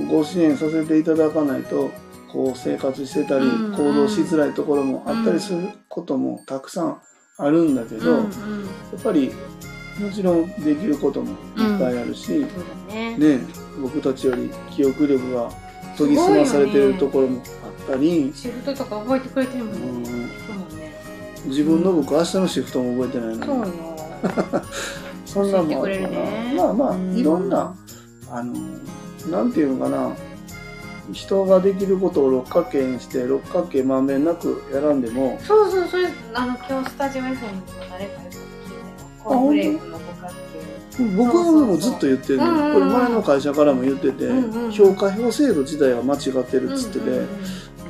[0.10, 1.92] ご支援させていただかないと
[2.32, 7.02] こう生活してたりうん行動しづらいところもあったりすることもたくさん
[7.38, 8.26] あるんだけど、やっ
[9.04, 9.30] ぱり
[10.00, 12.46] もちろんできることもいっぱいあるし、
[12.88, 13.18] ね。
[13.18, 13.40] ね
[13.82, 15.50] 僕たちより記憶力が
[15.98, 20.30] 研ぎ澄まされてるところもあったり、シフトとか覚えてくれてるもんね。
[21.46, 23.72] 自分の僕明日のシフトも覚えてないのに
[25.26, 27.16] そんなんもあるかねまあまあうん。
[27.18, 27.76] いろんな
[28.30, 28.54] あの
[29.30, 30.16] なんていうのかな。
[31.14, 35.38] 人ができることを六角形にして六角形まんべんなくやらんでも。
[35.42, 38.42] そうそうそれあの今日スタジオ F にも誰か言ったの聞いたよ
[39.24, 41.16] コーンフレークの五角形。
[41.16, 42.70] 僕はもうずっと言ってるねうんうんう。
[42.70, 47.06] んこれ前の会社からも言ってて、うんうん評価表制度自体は間違ってるっつってて、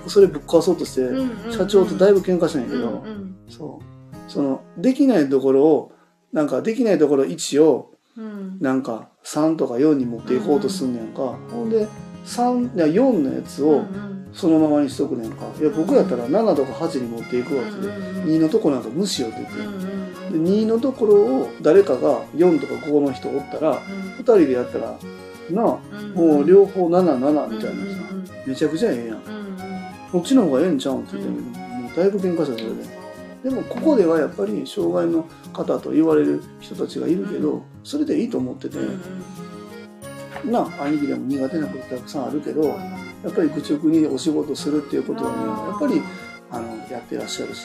[0.08, 1.52] それぶっ壊そうとして、うんうんうん。
[1.54, 3.36] 社長とだいぶ喧嘩したんやけど、うんうん。
[3.48, 3.86] そう。
[4.28, 5.92] そのできないところを
[6.36, 8.58] なんかできないところ1をうん。
[8.60, 11.88] なんか3とか4に持っていこうとすんねんか、ほんで
[12.26, 15.46] 3いや4のやつをうんそのままにしとくねんか。
[15.60, 18.24] いや僕やったら7とか8に持っていくわって、うんうんうん。
[18.26, 19.96] 2のとこなんか無視よって言って、うんうん
[20.46, 24.98] で2のところを誰かが4とか5の人おったら2人でやったら
[25.52, 26.14] なあうん。
[26.14, 28.50] もう両方77みたいうんうんなさ、うん。
[28.50, 29.18] めちゃくちゃええやん。
[29.18, 29.46] うん
[30.12, 32.95] こっちの方がええんちゃうんって言ってもうだいぶ喧嘩したそれで。
[33.46, 35.22] でもここではやっぱり障害の
[35.54, 38.82] 方と言われる人たちがいるけど、それでいいと思ってて、う
[40.48, 45.38] んなあ兄貴でも苦手なことたくさんあるけど、うんやっぱり愚直にお仕事するっていうことはね
[45.70, 46.02] やっぱり
[46.52, 47.64] あのやってらっしゃるし、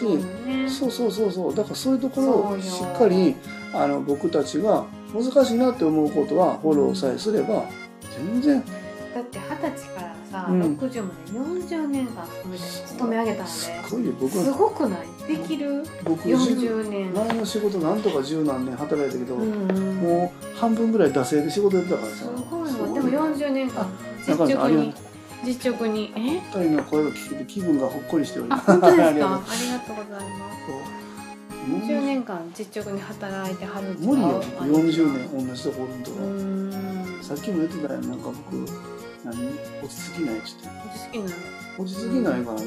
[0.69, 1.55] そうそうそうそうそう。
[1.55, 3.35] だからそういうところをしっかり
[3.73, 7.65] あの僕たちが難しいなって思うことはフォローさえすれば
[8.19, 8.63] 全然。
[9.15, 10.63] だって二十歳からさ、うん。
[10.77, 11.15] 60ま
[11.59, 12.27] で40年間
[12.87, 15.07] 勤め上げたんすでごいよ僕すごくない？
[15.29, 15.85] できる？
[16.05, 17.13] 僕40年。
[17.15, 19.71] 前の仕事なんとか十何年働いたけど、うん。
[19.71, 22.17] うんもう半分ぐらい惰性で仕事やってたからさ。
[22.17, 23.87] すごいわでも40年間
[24.27, 24.95] 実直に
[25.45, 26.13] 実直に。
[26.17, 26.21] え？
[26.21, 28.67] 二人の声を聞けて気分がほっこりしておりあます。
[28.73, 29.05] 本当ですか？
[29.09, 29.37] ありがとう。
[29.37, 30.67] ございます。
[30.67, 31.01] そう。
[31.63, 34.43] 40年間実直に働いてはるん無理よ。
[34.59, 38.09] あの40年同じとこおるんとか、さっきも言ってたやん。
[38.09, 38.65] なんか僕
[39.25, 39.35] 何？
[39.83, 41.31] 落ち着きないっつって好きなの
[41.79, 42.67] 落ち着きないからね、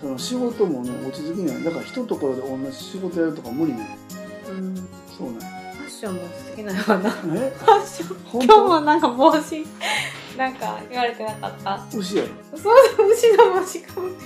[0.00, 1.64] その仕事もね落ち着きない。
[1.64, 3.98] だから一ところで同じ仕事やるとか無理ね
[4.48, 4.82] うん、うん、フ
[5.16, 5.38] そうね。
[5.40, 7.10] ァッションも好きなのかな。
[7.10, 8.18] フえァッション。
[8.24, 9.66] 本今日もなんか帽子
[10.38, 11.86] なんか言われてなかった？
[11.90, 12.28] 当牛やろ。
[12.56, 12.74] そう
[13.12, 14.24] 牛の帽子かぶって。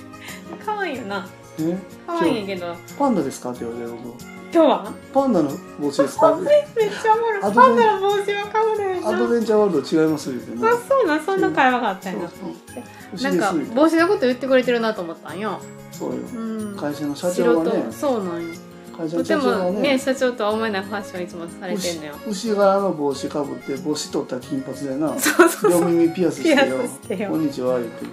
[0.65, 1.27] 可愛いよな。
[1.59, 1.77] え？
[2.05, 3.51] 可愛いんやけどパンダですか？
[3.51, 4.93] って言われて僕今日は？
[5.13, 5.51] パンダの
[5.81, 6.33] 帽子ですか？
[6.39, 6.47] めっ
[6.89, 7.41] ちゃおもろい。
[7.41, 9.09] パンダの帽子はかぶれへんな。
[9.09, 10.41] アドベンチャーワールド違いますよね。
[10.63, 12.29] あそうなんそんな会話があったんやな。
[12.29, 12.39] そう
[12.73, 12.83] そう。
[13.15, 15.59] 牛なんか帽子のこと言ってくれてるなと思ったんよ。
[15.91, 16.15] そうよ。
[16.33, 16.37] う
[16.73, 16.77] ん。
[16.79, 17.85] 会社の社長はね。
[17.91, 18.53] そうなんよ。
[18.97, 19.71] 会社のとて社長はね。
[19.71, 22.13] もね社長とは思えないファッションいつもされてんのよ。
[22.25, 25.19] 牛牛柄の帽子かぶって帽子取った金髪でな。
[25.19, 25.71] そうそう。
[25.71, 27.29] 両そう耳ピアスしてよ。
[27.29, 28.05] こんにちは言って。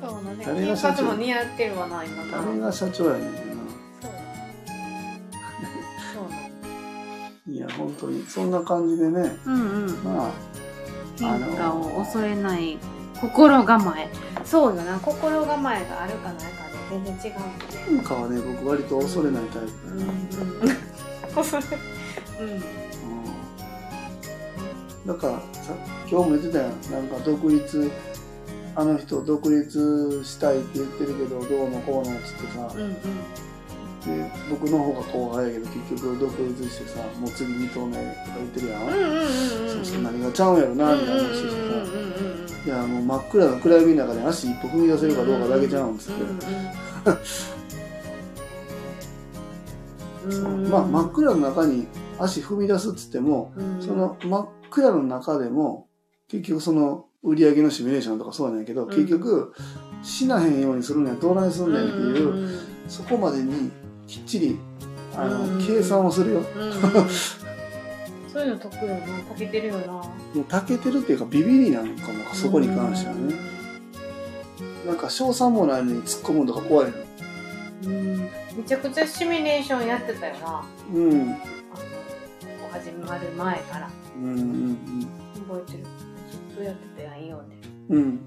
[0.00, 2.44] そうなんで 誰が社長金髪も似合ってるわな今な。
[2.46, 3.51] 誰が社長やねん
[7.62, 8.24] や本当に。
[8.26, 9.36] そんな感じでね。
[9.46, 10.04] うんうん。
[10.04, 10.30] まあ
[11.18, 12.78] 変化を恐れない
[13.20, 14.08] 心構え。
[14.44, 14.98] そうよな。
[14.98, 17.38] 心構えがあるかないかで全然違う
[17.86, 19.68] 変化はね僕割と恐れないタイプ。
[19.88, 20.08] うんうん。
[21.34, 21.62] 恐れ
[22.40, 22.50] うん。
[22.50, 22.62] うん。
[25.06, 25.32] だから
[25.62, 25.74] さ
[26.10, 26.68] 今日も言ってたやん。
[26.90, 27.90] なんか独立
[28.74, 32.68] あの人独立したいって言ってるけどどうのこうのっつってさ。
[32.74, 32.96] うんうん
[34.06, 38.80] で僕の方が後輩やけど結局独立してさもう次二投目とか言ってるやん、
[39.68, 41.56] そうそう何がちゃうんやろなみたいな話してさ、
[42.66, 46.38] いやもう真っ暗な暗闇の中で足一歩踏み出せるかどうかだけじゃうんっつって、うん
[50.70, 51.86] まあ真っ暗の中に
[52.18, 53.82] 足踏み出すっつっても、うん。
[53.82, 55.88] その真っ暗の中でも
[56.28, 58.88] 結局その売り上げのシミュレーションとかそうなんやけど、ん。
[58.88, 59.52] 結局
[60.02, 62.50] 死なへんようにするにはどうないすんねんっていう、
[62.88, 63.70] そこまでに
[64.12, 64.58] きっちり
[65.16, 65.66] あの、うん。
[65.66, 66.40] 計算をするよ。
[66.40, 66.70] うん。
[66.70, 66.72] うん
[68.32, 69.18] そういうの得意よな。
[69.28, 73.34] たけてるよなもうたけてるっていうかビビりなのかもそこに関してはね。
[74.86, 76.96] なんか賞賛もないのに突っ込むのとか怖いの。
[77.84, 78.18] うん。
[78.18, 78.28] め
[78.66, 80.64] ちゃくちゃシミュレーションやってたよな。
[80.94, 81.36] うん。
[82.70, 83.90] 始まる前から。
[84.16, 85.08] うんうん
[85.48, 85.84] 覚えてる。
[85.84, 87.98] ずっとやってたやんいいよねうん。
[87.98, 88.20] うん。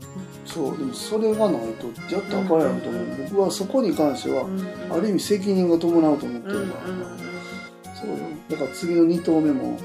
[0.46, 3.06] そう、でもそれがないとやったらあかんやろと思う。
[3.30, 4.46] 僕はそこに関しては、
[4.92, 7.96] ある意味責任が伴うと思ってうんうんるから。
[7.96, 8.16] そうよ。
[8.50, 9.78] だから次の2投目も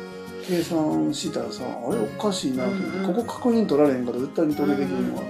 [0.47, 5.23] 計算したらさ、あれおかしいなと思って、うんうんここ確認取られへんから絶対2投目できるのは。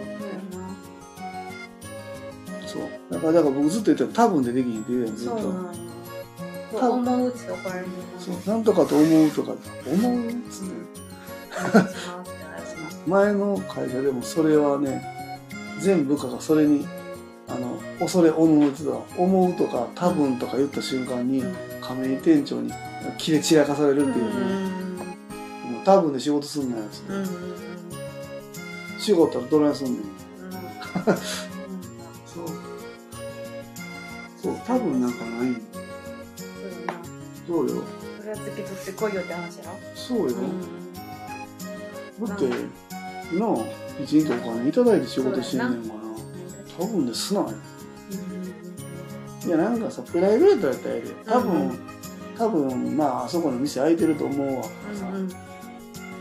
[2.66, 2.82] そう。
[3.10, 5.36] だから、だから僕ずっと言ってる多分でできひんって言うやん、ずっと。
[6.72, 7.86] 思うって怒られる
[8.18, 9.52] そう、なんとかと思うとか、
[9.86, 10.70] 思うっつって。
[13.06, 15.02] 前の会社でもそれはね、
[15.78, 16.86] 全部下がそれに、
[17.48, 21.42] あの、恐れ思うって言ったら思うとか多分とか言った瞬間に、
[21.80, 22.72] 亀井店長に
[23.18, 24.70] 切れ散らかされるっていうね。
[25.70, 27.12] もう多分で仕事すんなよっつって。
[27.12, 27.60] うんうんうん
[29.00, 29.94] 仕事はどないすんねん。
[29.94, 30.02] うん
[32.26, 32.46] そう。
[34.42, 35.62] そう、多分なんかないん
[37.48, 37.82] そうよ。
[38.20, 40.36] それは付け取ってこいよって話やろそうよ。
[42.20, 42.44] うだって、
[43.38, 43.56] なあ、
[44.04, 46.84] きちんとお金いただいて仕事してんねんから。
[46.84, 47.52] 多分ですなよ。
[49.46, 51.14] いや、なんかさ、プライベートやったらええで。
[51.24, 51.78] 多分、うん
[52.38, 54.64] 多分、まあ、あそこの店開いてると思うわ。
[54.94, 55.28] さんうん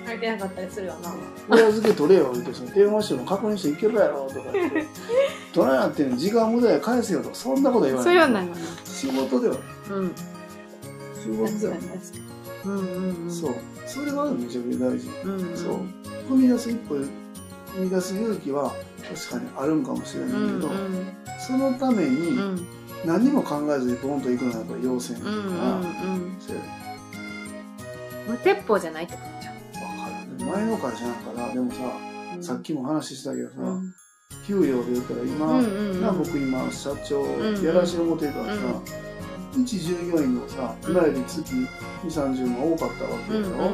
[0.06, 4.86] 入ってなかったりするよな裏付け取れよ、言って、その電話しても確認していけるやろ、とか言って。
[5.56, 6.18] どないなってんの？
[6.18, 8.18] 時間無駄や返せよとか、そんなこと言わない。
[8.18, 9.56] そうなのな仕事では。
[9.92, 10.12] うん
[11.22, 11.74] 仕事では
[12.66, 13.56] うんうんうんそう。
[13.86, 15.10] それがめちゃくちゃ大事。
[15.24, 15.78] うんうんそう。
[16.30, 17.10] 踏み出す一歩、踏
[17.80, 18.74] み出す勇気は
[19.04, 21.08] 確かにあるんかもしれないけど、うんうん。
[21.40, 22.68] そのためにうん。
[23.06, 26.38] 何も考えずにボンと行くのはやっぱり要請だから、うんうん
[28.28, 29.56] 無鉄砲じゃないってことじゃん
[30.02, 31.78] わかる前の会社なんかな、でもさ、
[32.42, 33.94] さっきも話したけどさ、うん。
[34.46, 36.02] 給料で言ったら今、うんうんうん。
[36.02, 39.10] な僕今社長んやらしてもらってるからさ、うん
[39.64, 41.68] 一従業員のさ今より月2
[42.04, 43.72] 3 0万多かったわけうんだろ、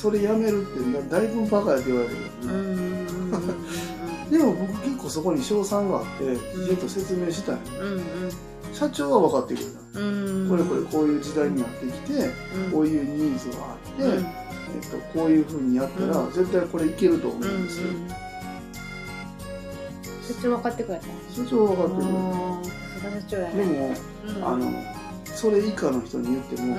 [0.00, 2.14] それやめるってだいぶバカやって言われる。
[2.14, 3.00] ようんうん
[4.30, 8.02] ね、 でも僕結構そこに賞賛があってきちんと説明したんよ、うん
[8.72, 9.70] 社長は分かってくれた、
[10.48, 12.30] これこれこういう時代になってきて、
[12.72, 14.12] こういうニーズがあって、うん。
[14.12, 14.22] えっ
[14.88, 16.32] と、こういうふうにやったら、うん。
[16.32, 17.88] 絶対これいけると思ううんんですよ、
[20.28, 21.04] 社長分かってくれた。
[21.34, 23.94] 社長は分かってくれるああさすが社長やねでも、
[24.28, 24.44] うん。
[24.46, 24.72] あの
[25.24, 26.76] それ以下の人に言っても、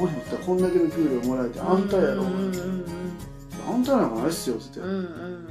[0.00, 2.34] うんうんこれやったらこんだけの給料もらえて、あんたやろ、うんうん。
[2.34, 2.84] うん
[3.66, 4.64] あんたなんかないっすよって。
[4.74, 5.44] 言って、うんうん。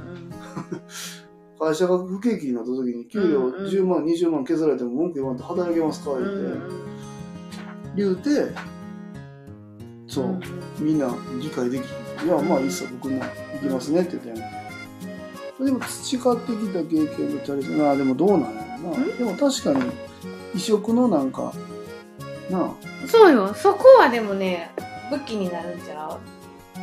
[1.58, 6.12] 会社が不景気になった時に給料うんうん10万、20万削られても文句言わんと働けますか？
[6.12, 6.60] うん
[7.96, 8.46] 言って、うん。
[8.46, 8.54] 言うて
[10.06, 10.40] そう、うん
[10.80, 11.08] みんな
[11.40, 11.82] 理解でき
[12.24, 13.20] いやまあいいっすよ僕も
[13.62, 19.04] 行きますねって言ってでも培ってきた経験のチャレンジなあでもどうなんやろな。
[19.16, 19.90] でも確かに
[20.54, 21.52] 異色のなんか
[22.50, 23.08] なあ。
[23.08, 23.54] そうよ。
[23.54, 24.70] そこはでもね
[25.10, 26.20] 武器になるんちゃう？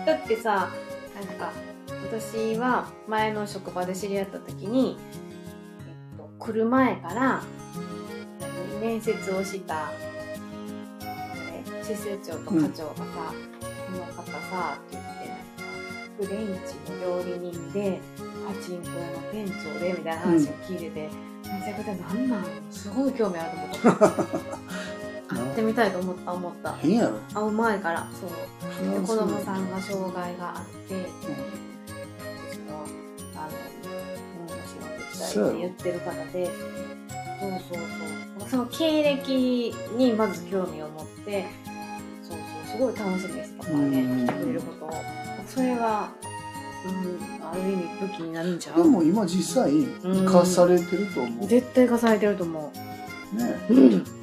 [0.05, 0.69] だってさ
[1.15, 1.51] なんか
[2.09, 4.97] 私は前の職場で知り合った時に、
[5.87, 7.43] えっと、来る前から
[8.73, 9.91] 何面接をした
[11.01, 15.03] え施設長と課長がさ、この方さって言っ
[16.19, 17.99] てフレンチの料理人で
[18.47, 21.09] パチンコ屋の店長でみたいな話を聞いてて、
[21.43, 22.43] めちゃくちゃなんなん？
[22.71, 23.51] すごい興味ある
[23.81, 24.25] と思った会
[25.51, 26.73] ってみたいと思った思った。
[26.73, 27.19] 変やろ。
[27.33, 28.07] 会う前から。
[28.13, 28.29] そう。
[29.01, 31.29] 子供さんが障害があって、そ
[32.71, 32.85] の
[33.35, 33.51] あの、
[34.37, 36.45] うん、お仕事したいって言ってる方で。
[37.41, 37.81] そうそう
[38.39, 38.49] そう。
[38.49, 41.45] その経歴にまず興味を持って
[42.21, 44.27] そうそうすごい楽しみにしてたからねうん。
[44.27, 44.91] 来てくれることを。
[45.47, 46.11] それが、
[46.85, 48.83] うん、ある意味武器になるんちゃう？
[48.83, 49.71] でも今実際
[50.03, 52.71] 生かされてると思う、ね絶対化されてると思
[53.69, 53.73] う。
[53.73, 54.20] うん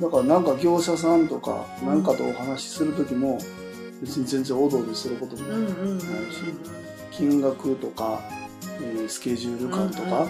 [0.00, 3.38] だからなんか業者さんとかなんかとお話しする時も
[4.00, 6.00] 別に全然おどおどすることもうんうんうんうん。
[7.10, 8.20] 金額とか、
[8.80, 10.26] えースケジュール感とか、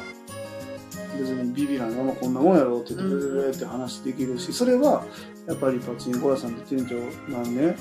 [1.17, 5.05] 別にビビらんままこんなもんやろって言ってって話できるしそれは
[5.47, 6.97] やっぱりパチンコ屋さんで店長
[7.33, 7.77] なんで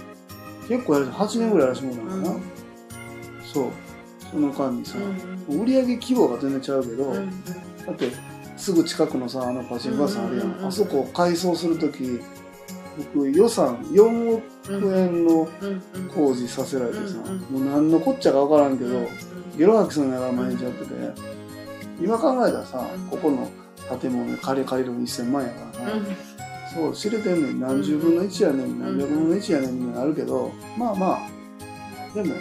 [0.68, 2.40] 結構やる8年ぐらいやらしてもらうのかな、
[3.52, 3.72] そう。
[4.30, 8.12] その間にさ、うん売り上げ規模が全然違うけど、だって
[8.60, 10.68] すぐ近くのさあのパチンコ屋さんあるやん,、うんうんうん。
[10.68, 12.20] あそこ改装する時
[13.16, 15.48] 僕予算4億円の
[16.14, 19.08] 工事させられてさ、うんもう何のこっちゃか分からんけど、うん
[19.58, 20.94] ゲロ吐きそうにながら毎日やってて
[22.02, 23.08] 今考えたらさうん。
[23.10, 23.50] ここの
[24.00, 26.06] 建物借り借りるの1000万やからな、うん。
[26.74, 32.36] そう知れてんねん何十分の1やねんん何百分の1やねんみたいなのあるけどまあまあでも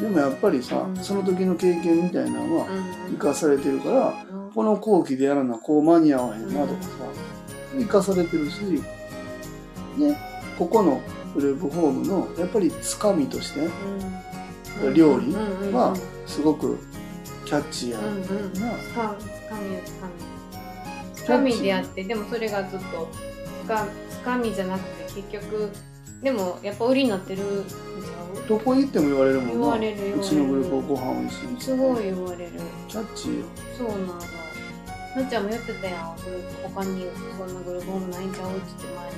[0.00, 0.96] でもやっぱりさ、うん。
[0.96, 3.12] その時の経験みたいなのはうん。
[3.12, 4.50] 生かされてるからうん。
[4.52, 6.88] この後期でやらなこう間に合わへんなとかさ
[7.78, 8.60] 生かされてるし
[9.98, 10.16] で
[10.58, 11.00] ここの
[11.34, 13.68] グループホームのやっぱりつかみとして
[14.82, 14.94] うん。
[14.94, 15.32] 料理
[15.72, 15.94] は
[16.26, 16.78] すごく
[17.44, 18.52] キャッチーやうんうん。
[18.52, 21.14] つな、かつかみよつかみ。
[21.14, 23.08] つかみであってでもそれがずっと
[24.10, 24.84] つかみじゃなく
[25.14, 25.70] て結局
[26.22, 27.42] でもやっぱ売りになってる
[28.48, 29.66] どこ行っても言われるも言んな。
[29.68, 32.50] われる言われるうちのグループご飯美味しいすごい言われる。
[32.88, 33.46] キャッチーよ。
[33.78, 34.06] そうなの。
[35.16, 36.16] なっちゃんも言ってたやん。
[36.16, 37.06] グループ他に
[37.38, 38.50] そんなグループホームないんちゃう？
[38.50, 39.16] って言って前の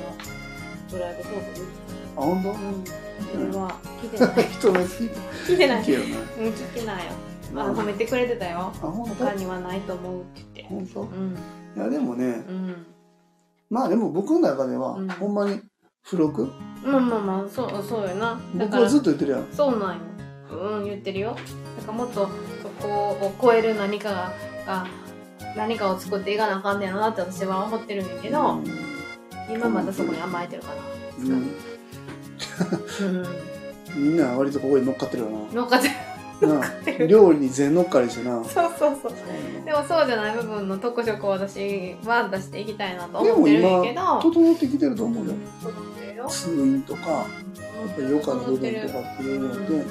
[0.91, 1.61] ドライブトークで。
[1.61, 1.75] 言って
[2.17, 3.51] あ本当たうん。
[3.51, 4.45] それは聞いてない。
[4.53, 5.15] 人の聞いて
[5.47, 5.59] 聞い。
[5.59, 5.85] てない。
[5.85, 7.13] 聞なうん聞いてないよ
[7.55, 8.73] あの褒めてくれてたよ。
[8.81, 10.93] 他にはないと思うって言って。
[10.95, 11.37] 当本当うん。
[11.77, 12.87] いやでもねうん。
[13.71, 15.09] まあでも僕の中では、うん。
[15.09, 15.61] ほんまに
[16.07, 16.49] 付録？
[16.85, 18.41] まあまあまあそうそうよな。
[18.55, 19.47] だ僕はずっと言ってるやん。
[19.53, 20.01] そうなんよ。
[20.51, 21.31] うん言ってるよ。
[21.31, 22.29] だからもっと
[22.63, 24.33] そこを超える何かが
[24.65, 24.87] が
[25.57, 28.63] 何かを作っていかなあかんねやろなって私は思ってるんやけど、
[29.51, 30.69] 今まだそこに甘えてるか
[31.19, 31.31] うんうん。
[31.33, 31.37] な
[33.01, 33.27] うん。
[33.97, 35.95] みんな割とここに乗っかってるよ乗っかってる。
[35.95, 36.16] なな
[37.09, 38.45] 料理に全乗っかりしてな。
[38.45, 39.13] そうそうそう。
[39.65, 44.21] でもそうじゃない部分の特色を私は出していきたいなと思ってるんやけど。
[44.21, 45.33] 整ってきてると思うよ。
[46.29, 47.25] 通院とかやっ
[47.95, 49.85] ぱり余暇の部分とかっていうので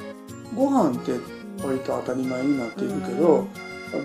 [0.54, 1.12] ご飯って
[1.64, 3.46] 割と当たり前になっていくけど、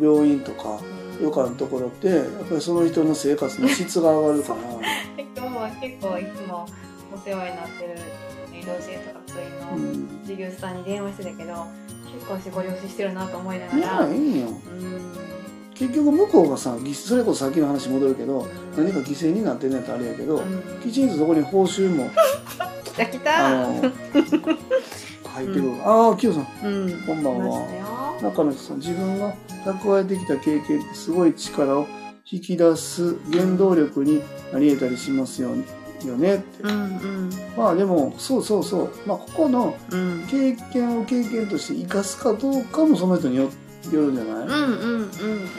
[0.01, 0.79] 病院とか
[1.19, 4.59] 余暇のところってやっぱりその人の生活の質が上がるから。
[5.35, 6.65] 今日は結構いつも
[7.13, 7.95] お世話になってる
[8.53, 10.25] 医療支援とかそういうのうん。
[10.25, 11.65] 事業者さんに電話してたけど
[12.13, 14.47] 結構私ご了承してるなと思いながいやらいいんよ。
[14.47, 15.15] うん。
[15.73, 18.47] 結局向こうがさぎそれこそさっきの話戻るけど
[18.77, 20.81] 何か犠牲になってんのやったらあれやけど、うん。
[20.83, 22.09] きちんとそこに報酬も
[22.83, 23.91] 来た来あたの
[25.31, 26.47] 入ってくる、ああキヨさん。
[26.63, 27.01] うん。
[27.05, 28.19] こんばんは。
[28.21, 29.33] 中の人さん自分が
[29.65, 31.87] 蓄えてきた経験ってすごい力を
[32.29, 34.21] 引き出す原動力に
[34.53, 35.49] なり得たりしますよ
[36.07, 37.29] よねって、うんうん。
[37.57, 38.91] まあでもそうそうそう。
[39.05, 40.25] まあここのうん。
[40.27, 43.49] 経験を経験として生かすかどうかもその人によよ
[43.91, 45.09] るんじゃない、うんうんうん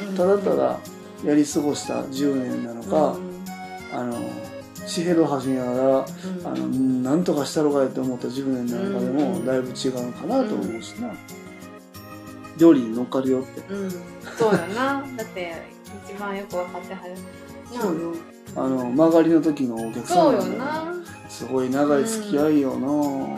[0.09, 0.17] うん。
[0.17, 0.79] ただただ
[1.25, 3.17] やり過ごした10年なのか、
[3.93, 4.19] あの
[4.87, 6.05] 地平道走りながらうん。
[6.45, 9.47] あのなんとかしたろかやって思った10年なのかでもうん。
[9.47, 11.13] だいぶ違うのかなと思うしな、
[12.59, 13.61] 料理に乗っかるよって。
[13.73, 13.91] うん。
[13.91, 15.05] そうやな。
[15.17, 15.53] だって
[16.09, 17.15] 一番よく分かってはる
[17.75, 17.83] な。
[17.83, 18.15] そうよ
[18.55, 20.93] あの曲がりの時のお客さそうよな。
[21.29, 22.87] すごい長い付き合いよな、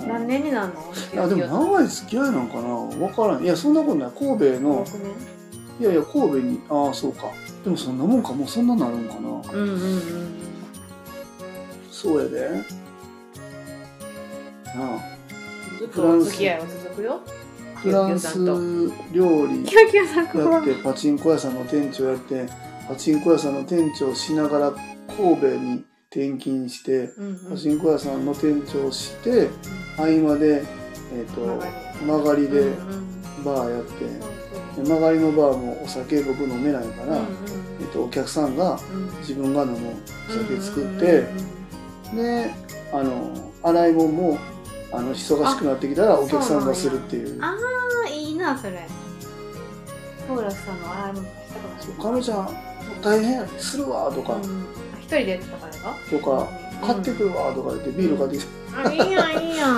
[0.08, 0.92] 何年になるの？
[1.12, 2.62] いやでも長い付き合いなんかな。
[2.62, 3.44] 分からん。
[3.44, 4.10] いやそんなことない。
[4.18, 4.84] 神戸の。
[4.84, 5.12] 6年
[5.80, 6.60] いやいや神戸に。
[6.68, 7.30] ああそうか。
[7.62, 8.32] でもそんなもんか。
[8.32, 9.20] もうそんななるんかな。
[9.20, 9.80] うんうんうん。
[11.90, 12.50] そうやで。
[12.50, 12.56] な
[14.96, 14.98] あ。
[15.78, 17.20] ずっとお付き合いは続くよ。
[17.76, 18.38] フランス
[19.12, 19.64] 料理。
[19.64, 19.70] や
[20.60, 22.48] ってパチンコ屋さんの店長やって
[22.88, 24.74] パチンコ屋さんの店長をしながら
[25.08, 27.50] 神戸に転勤してうんうん。
[27.50, 29.48] パチンコ屋さんの店長をして
[29.96, 30.64] 合間で、
[31.12, 31.62] えー、と
[32.04, 32.72] 曲がりで。
[33.44, 38.78] バーやってで曲がりのバーもお酒僕飲めないから、えー、とお客さんが
[39.20, 39.92] 自分が飲む
[40.28, 41.26] お酒作っうんて
[42.12, 42.50] うんで
[42.92, 44.38] あの洗い物も
[44.92, 47.42] あの忙しくなってきたらお客さんがするっていう。
[47.42, 47.54] あ
[48.06, 48.86] あいいなそれ。
[50.28, 52.48] トーラスさんの洗い物したことない「かのちゃん
[53.02, 54.66] 大変やするわ」とか、うん
[55.04, 55.96] 一人でやってたからか？
[56.10, 56.48] とか
[56.84, 59.74] 「買ってくるわ」とか言ってビール買ってきて、あいいやんいいやん。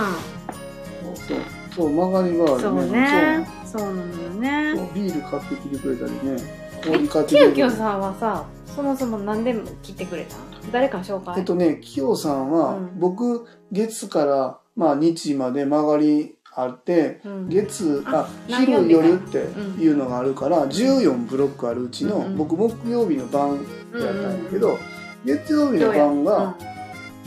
[1.26, 1.38] そう
[1.74, 3.48] そう曲がりバーでそうね。
[3.64, 3.82] そう。
[3.82, 4.74] なのよそうね。
[4.76, 6.36] そうビール買ってきてくれたりね。
[6.84, 7.76] 氷買ってきキてくれたり。
[7.76, 11.38] さんはさそもそも何で切ってくれたん誰か紹介？
[11.38, 12.98] えっとね、キヨさんは、うん。
[12.98, 17.48] 僕、月から、まあ、日まで曲がりあって、うん。
[17.48, 19.38] 月、あ、何曜昼日か夜って
[19.82, 22.36] いうのがあるから、14ブロックあるうちの、うんうん。
[22.36, 23.60] 僕、木曜日の晩やっ
[23.92, 24.78] たんやけど、
[25.26, 26.56] 月曜日の晩が、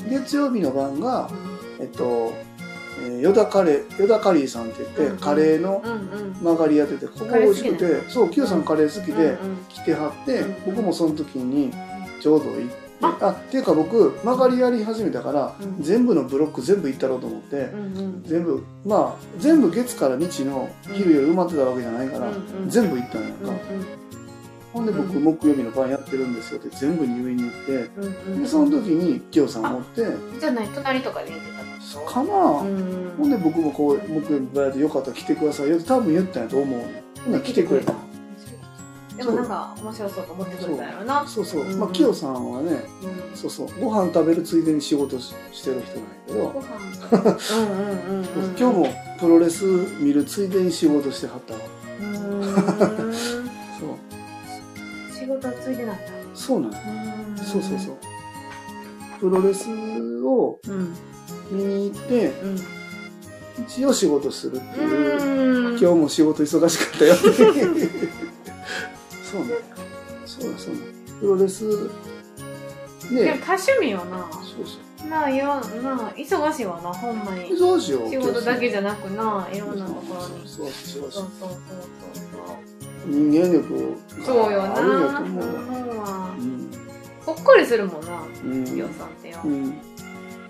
[0.10, 1.30] 月曜日の晩が、
[1.80, 2.34] えっと、
[3.04, 5.84] えーヨダカレー、ヨダカリーさんって言って、カレーの
[6.41, 9.38] 曲がりやってて、ここ美味しくて、そう、キヨさんカレー好きで、
[9.70, 11.74] 来てはって、うん僕もその時に
[12.22, 15.82] ちょうど行ってああっていうか僕曲がりやり始めたから、うん。
[15.82, 17.70] 全部のブロック全部行ったろうと思って、
[18.24, 22.32] 全部まあ全部月から日の昼夜埋まってたわけじゃないから、
[22.68, 23.52] 全部行ったんやんか、
[24.72, 28.44] ほんで僕、木曜日の晩やってるんですよって全部に言いに行って、うんうん。
[28.44, 30.06] で、その時に、きよさん持って、
[30.40, 32.06] じゃない隣とかで言ってたの。
[32.06, 36.80] かな、うんほんで僕もこう、木曜日バイトよかったら来てくださいよって多分言ったんやと思う。
[36.80, 37.04] ね。
[37.24, 37.94] ほんなら来てくれた。
[39.18, 41.28] でもなんか面白そうと思ってくれたんやろな。
[41.28, 41.46] そう。
[41.46, 41.64] そう。
[41.64, 41.76] う。
[41.76, 42.84] んまあ、きよさんはね、
[43.32, 43.36] うん。
[43.36, 43.68] そうそう。
[43.82, 46.00] ご飯食べるついでに仕事ししてる人
[46.36, 46.74] なんやごけど、
[47.12, 48.88] 飯うんうんうんうん今日も
[49.20, 49.66] プロレス
[50.00, 51.60] 見るついでに仕事してはったわ。
[55.30, 56.02] 事はついてなかっ
[56.34, 56.72] そうなん
[57.38, 57.98] そうそうそう。
[59.20, 59.68] プロレス
[60.24, 60.96] をうん
[61.52, 62.58] 見に行って、うん
[63.68, 65.74] 一応仕事するっていう。
[65.74, 67.16] うん今日も仕事忙しかったよ。
[69.24, 69.56] そうなんや。
[70.26, 70.80] そうだそうだ。
[71.20, 71.76] プロレスで
[73.10, 75.10] もで、多趣味よなそうそう。
[75.10, 78.08] なあよなあ忙しいわなほんまに忙しいよ。
[78.10, 85.54] 仕事だけじゃなくないろんなところにそうそうそうそうそうそう人間力そうよなあるんやと思うわ。
[86.38, 86.72] 思うん。
[87.26, 88.66] ほっこりするもんなうん。
[88.66, 89.74] りょうさんってようん。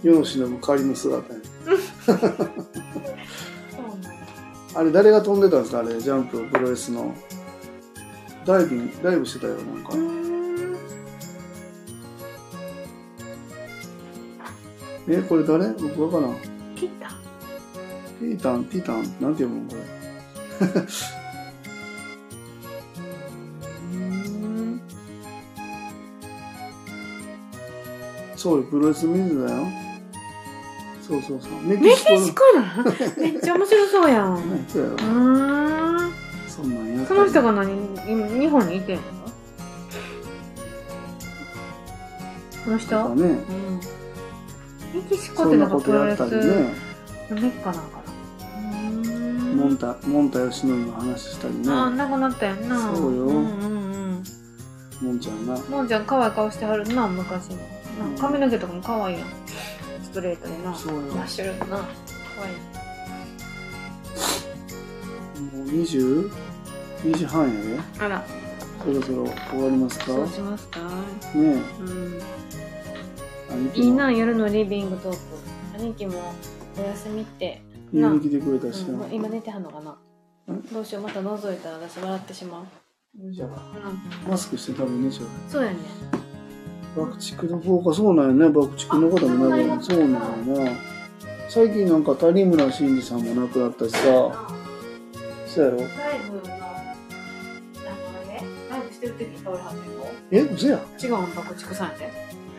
[0.01, 1.39] 世の忍ぶ仮の姿や
[4.75, 5.79] あれ誰が飛んでたんですか？
[5.79, 7.13] あれ、ジャンプ、プロレスの。
[8.45, 9.91] ダイビング、ダイブしてたよ、なんか
[15.09, 15.73] え、これ誰？
[15.73, 16.37] 僕わからん。
[16.75, 17.09] 切った
[18.19, 19.81] ピータン、ピータン、なんて読むのこれ？
[28.39, 29.67] そうよ、プロレス水だよ。
[31.05, 31.51] そうそうそう。
[31.67, 32.83] メメキシコなの？
[33.17, 34.95] めっちゃ面白そうやんうねそうやろ。
[34.95, 36.13] ーん
[36.47, 37.73] そんなんやったその人が何？
[38.07, 39.03] 今日本にいてんの？
[42.63, 42.89] この人？
[43.03, 43.21] とかね。
[43.23, 43.79] うん
[44.91, 46.27] メキシコってなんなかプロレスね。
[47.29, 48.03] のメッカなんかな？
[48.59, 51.71] うーんモンタ、モンタヨシノリの話したりね。
[51.71, 52.95] ああ、なくなったやんな。
[52.95, 53.75] そうようんうんう
[54.15, 54.23] ん。
[55.01, 55.57] モンちゃんな。
[55.59, 57.57] もんちゃん可愛い顔してはるな、昔の。
[57.99, 59.27] なんか髪の毛とかも可愛いやん。
[60.01, 60.73] ストレートでな。
[60.73, 61.01] そうよ。
[61.13, 61.77] マッシュルな。
[61.77, 61.83] 可
[62.43, 62.55] 愛い。
[65.55, 66.31] もう20、
[67.03, 67.79] 2時半やで。
[67.99, 68.25] あら、
[68.83, 70.05] そろそろ終わりますか？
[70.05, 70.79] そうしますか。
[70.79, 70.87] ね
[71.35, 71.61] うん。
[72.17, 73.53] え。
[73.53, 75.19] 兄貴もいいな、夜のリビングトーク。
[75.77, 76.33] 兄貴も
[76.77, 77.61] お休みって。
[77.91, 79.07] 言いに来てくれたしうん、な。
[79.11, 79.97] 今寝てはんのかな。
[80.71, 82.65] どうしよう、また覗いたら私笑ってしまう。
[83.31, 83.49] じゃあ
[84.25, 84.31] うん。
[84.31, 85.77] マスクして多分ね、ちょそうやね。
[86.95, 88.53] 爆竹の方か、そうなんやね。
[88.53, 90.71] 爆竹の方もあなんか、そうなんやな。
[91.47, 93.99] 最近なんか谷村新司さんも亡くなったしさ、
[95.47, 95.77] そうやろ？
[95.77, 95.87] ライ
[96.29, 96.57] ブの、あ
[98.19, 100.79] のね、ライブしてる時に倒れはってんのえ、嘘や。
[101.01, 102.11] 違うん、爆竹さんやで。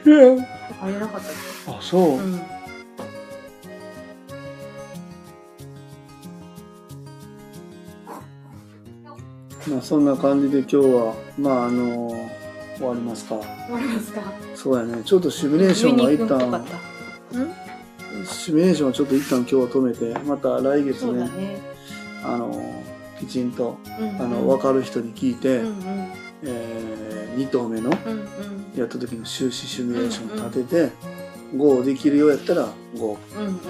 [0.06, 0.38] え？
[0.82, 2.18] あれなかったっあ、そう。
[2.18, 2.40] けうん。
[9.68, 12.10] まあそんな感じで今日は、まああの
[12.80, 13.36] 終わりますか。
[13.36, 14.22] 終わりますか
[14.54, 15.02] そうやね。
[15.04, 16.64] ちょっとシミュレーションは一旦
[18.24, 21.28] シミュレーションはちょっと一旦今日は止めて、また来月ね、ね。
[22.24, 22.50] あの
[23.18, 26.12] きちんと、うんあの、分かる人に聞いて、うんうん
[26.42, 28.26] え2投目のうんうん
[28.74, 30.92] やった時の収支シミュレーションを立てて、
[31.54, 33.16] 5できるようやったら5。
[33.38, 33.60] うんうん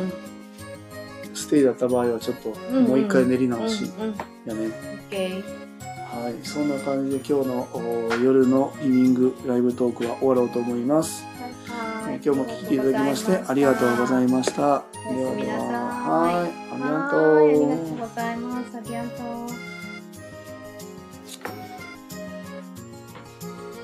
[1.33, 4.15] ステイだった場合はちょっとうんもう一回練り直しうんうん
[4.47, 4.55] やね。
[4.55, 5.60] オッケー
[6.13, 6.47] はい。
[6.47, 11.25] そんな感じで今日のお夜のリビングライブトークは終わろうと思います。
[11.25, 14.61] はいえー今日も聞いていただきましてありがとうございました。
[14.61, 15.59] ではでは
[16.11, 16.51] はい。
[16.73, 17.99] ありがはいありがとうとう。
[17.99, 19.50] ございますありがとう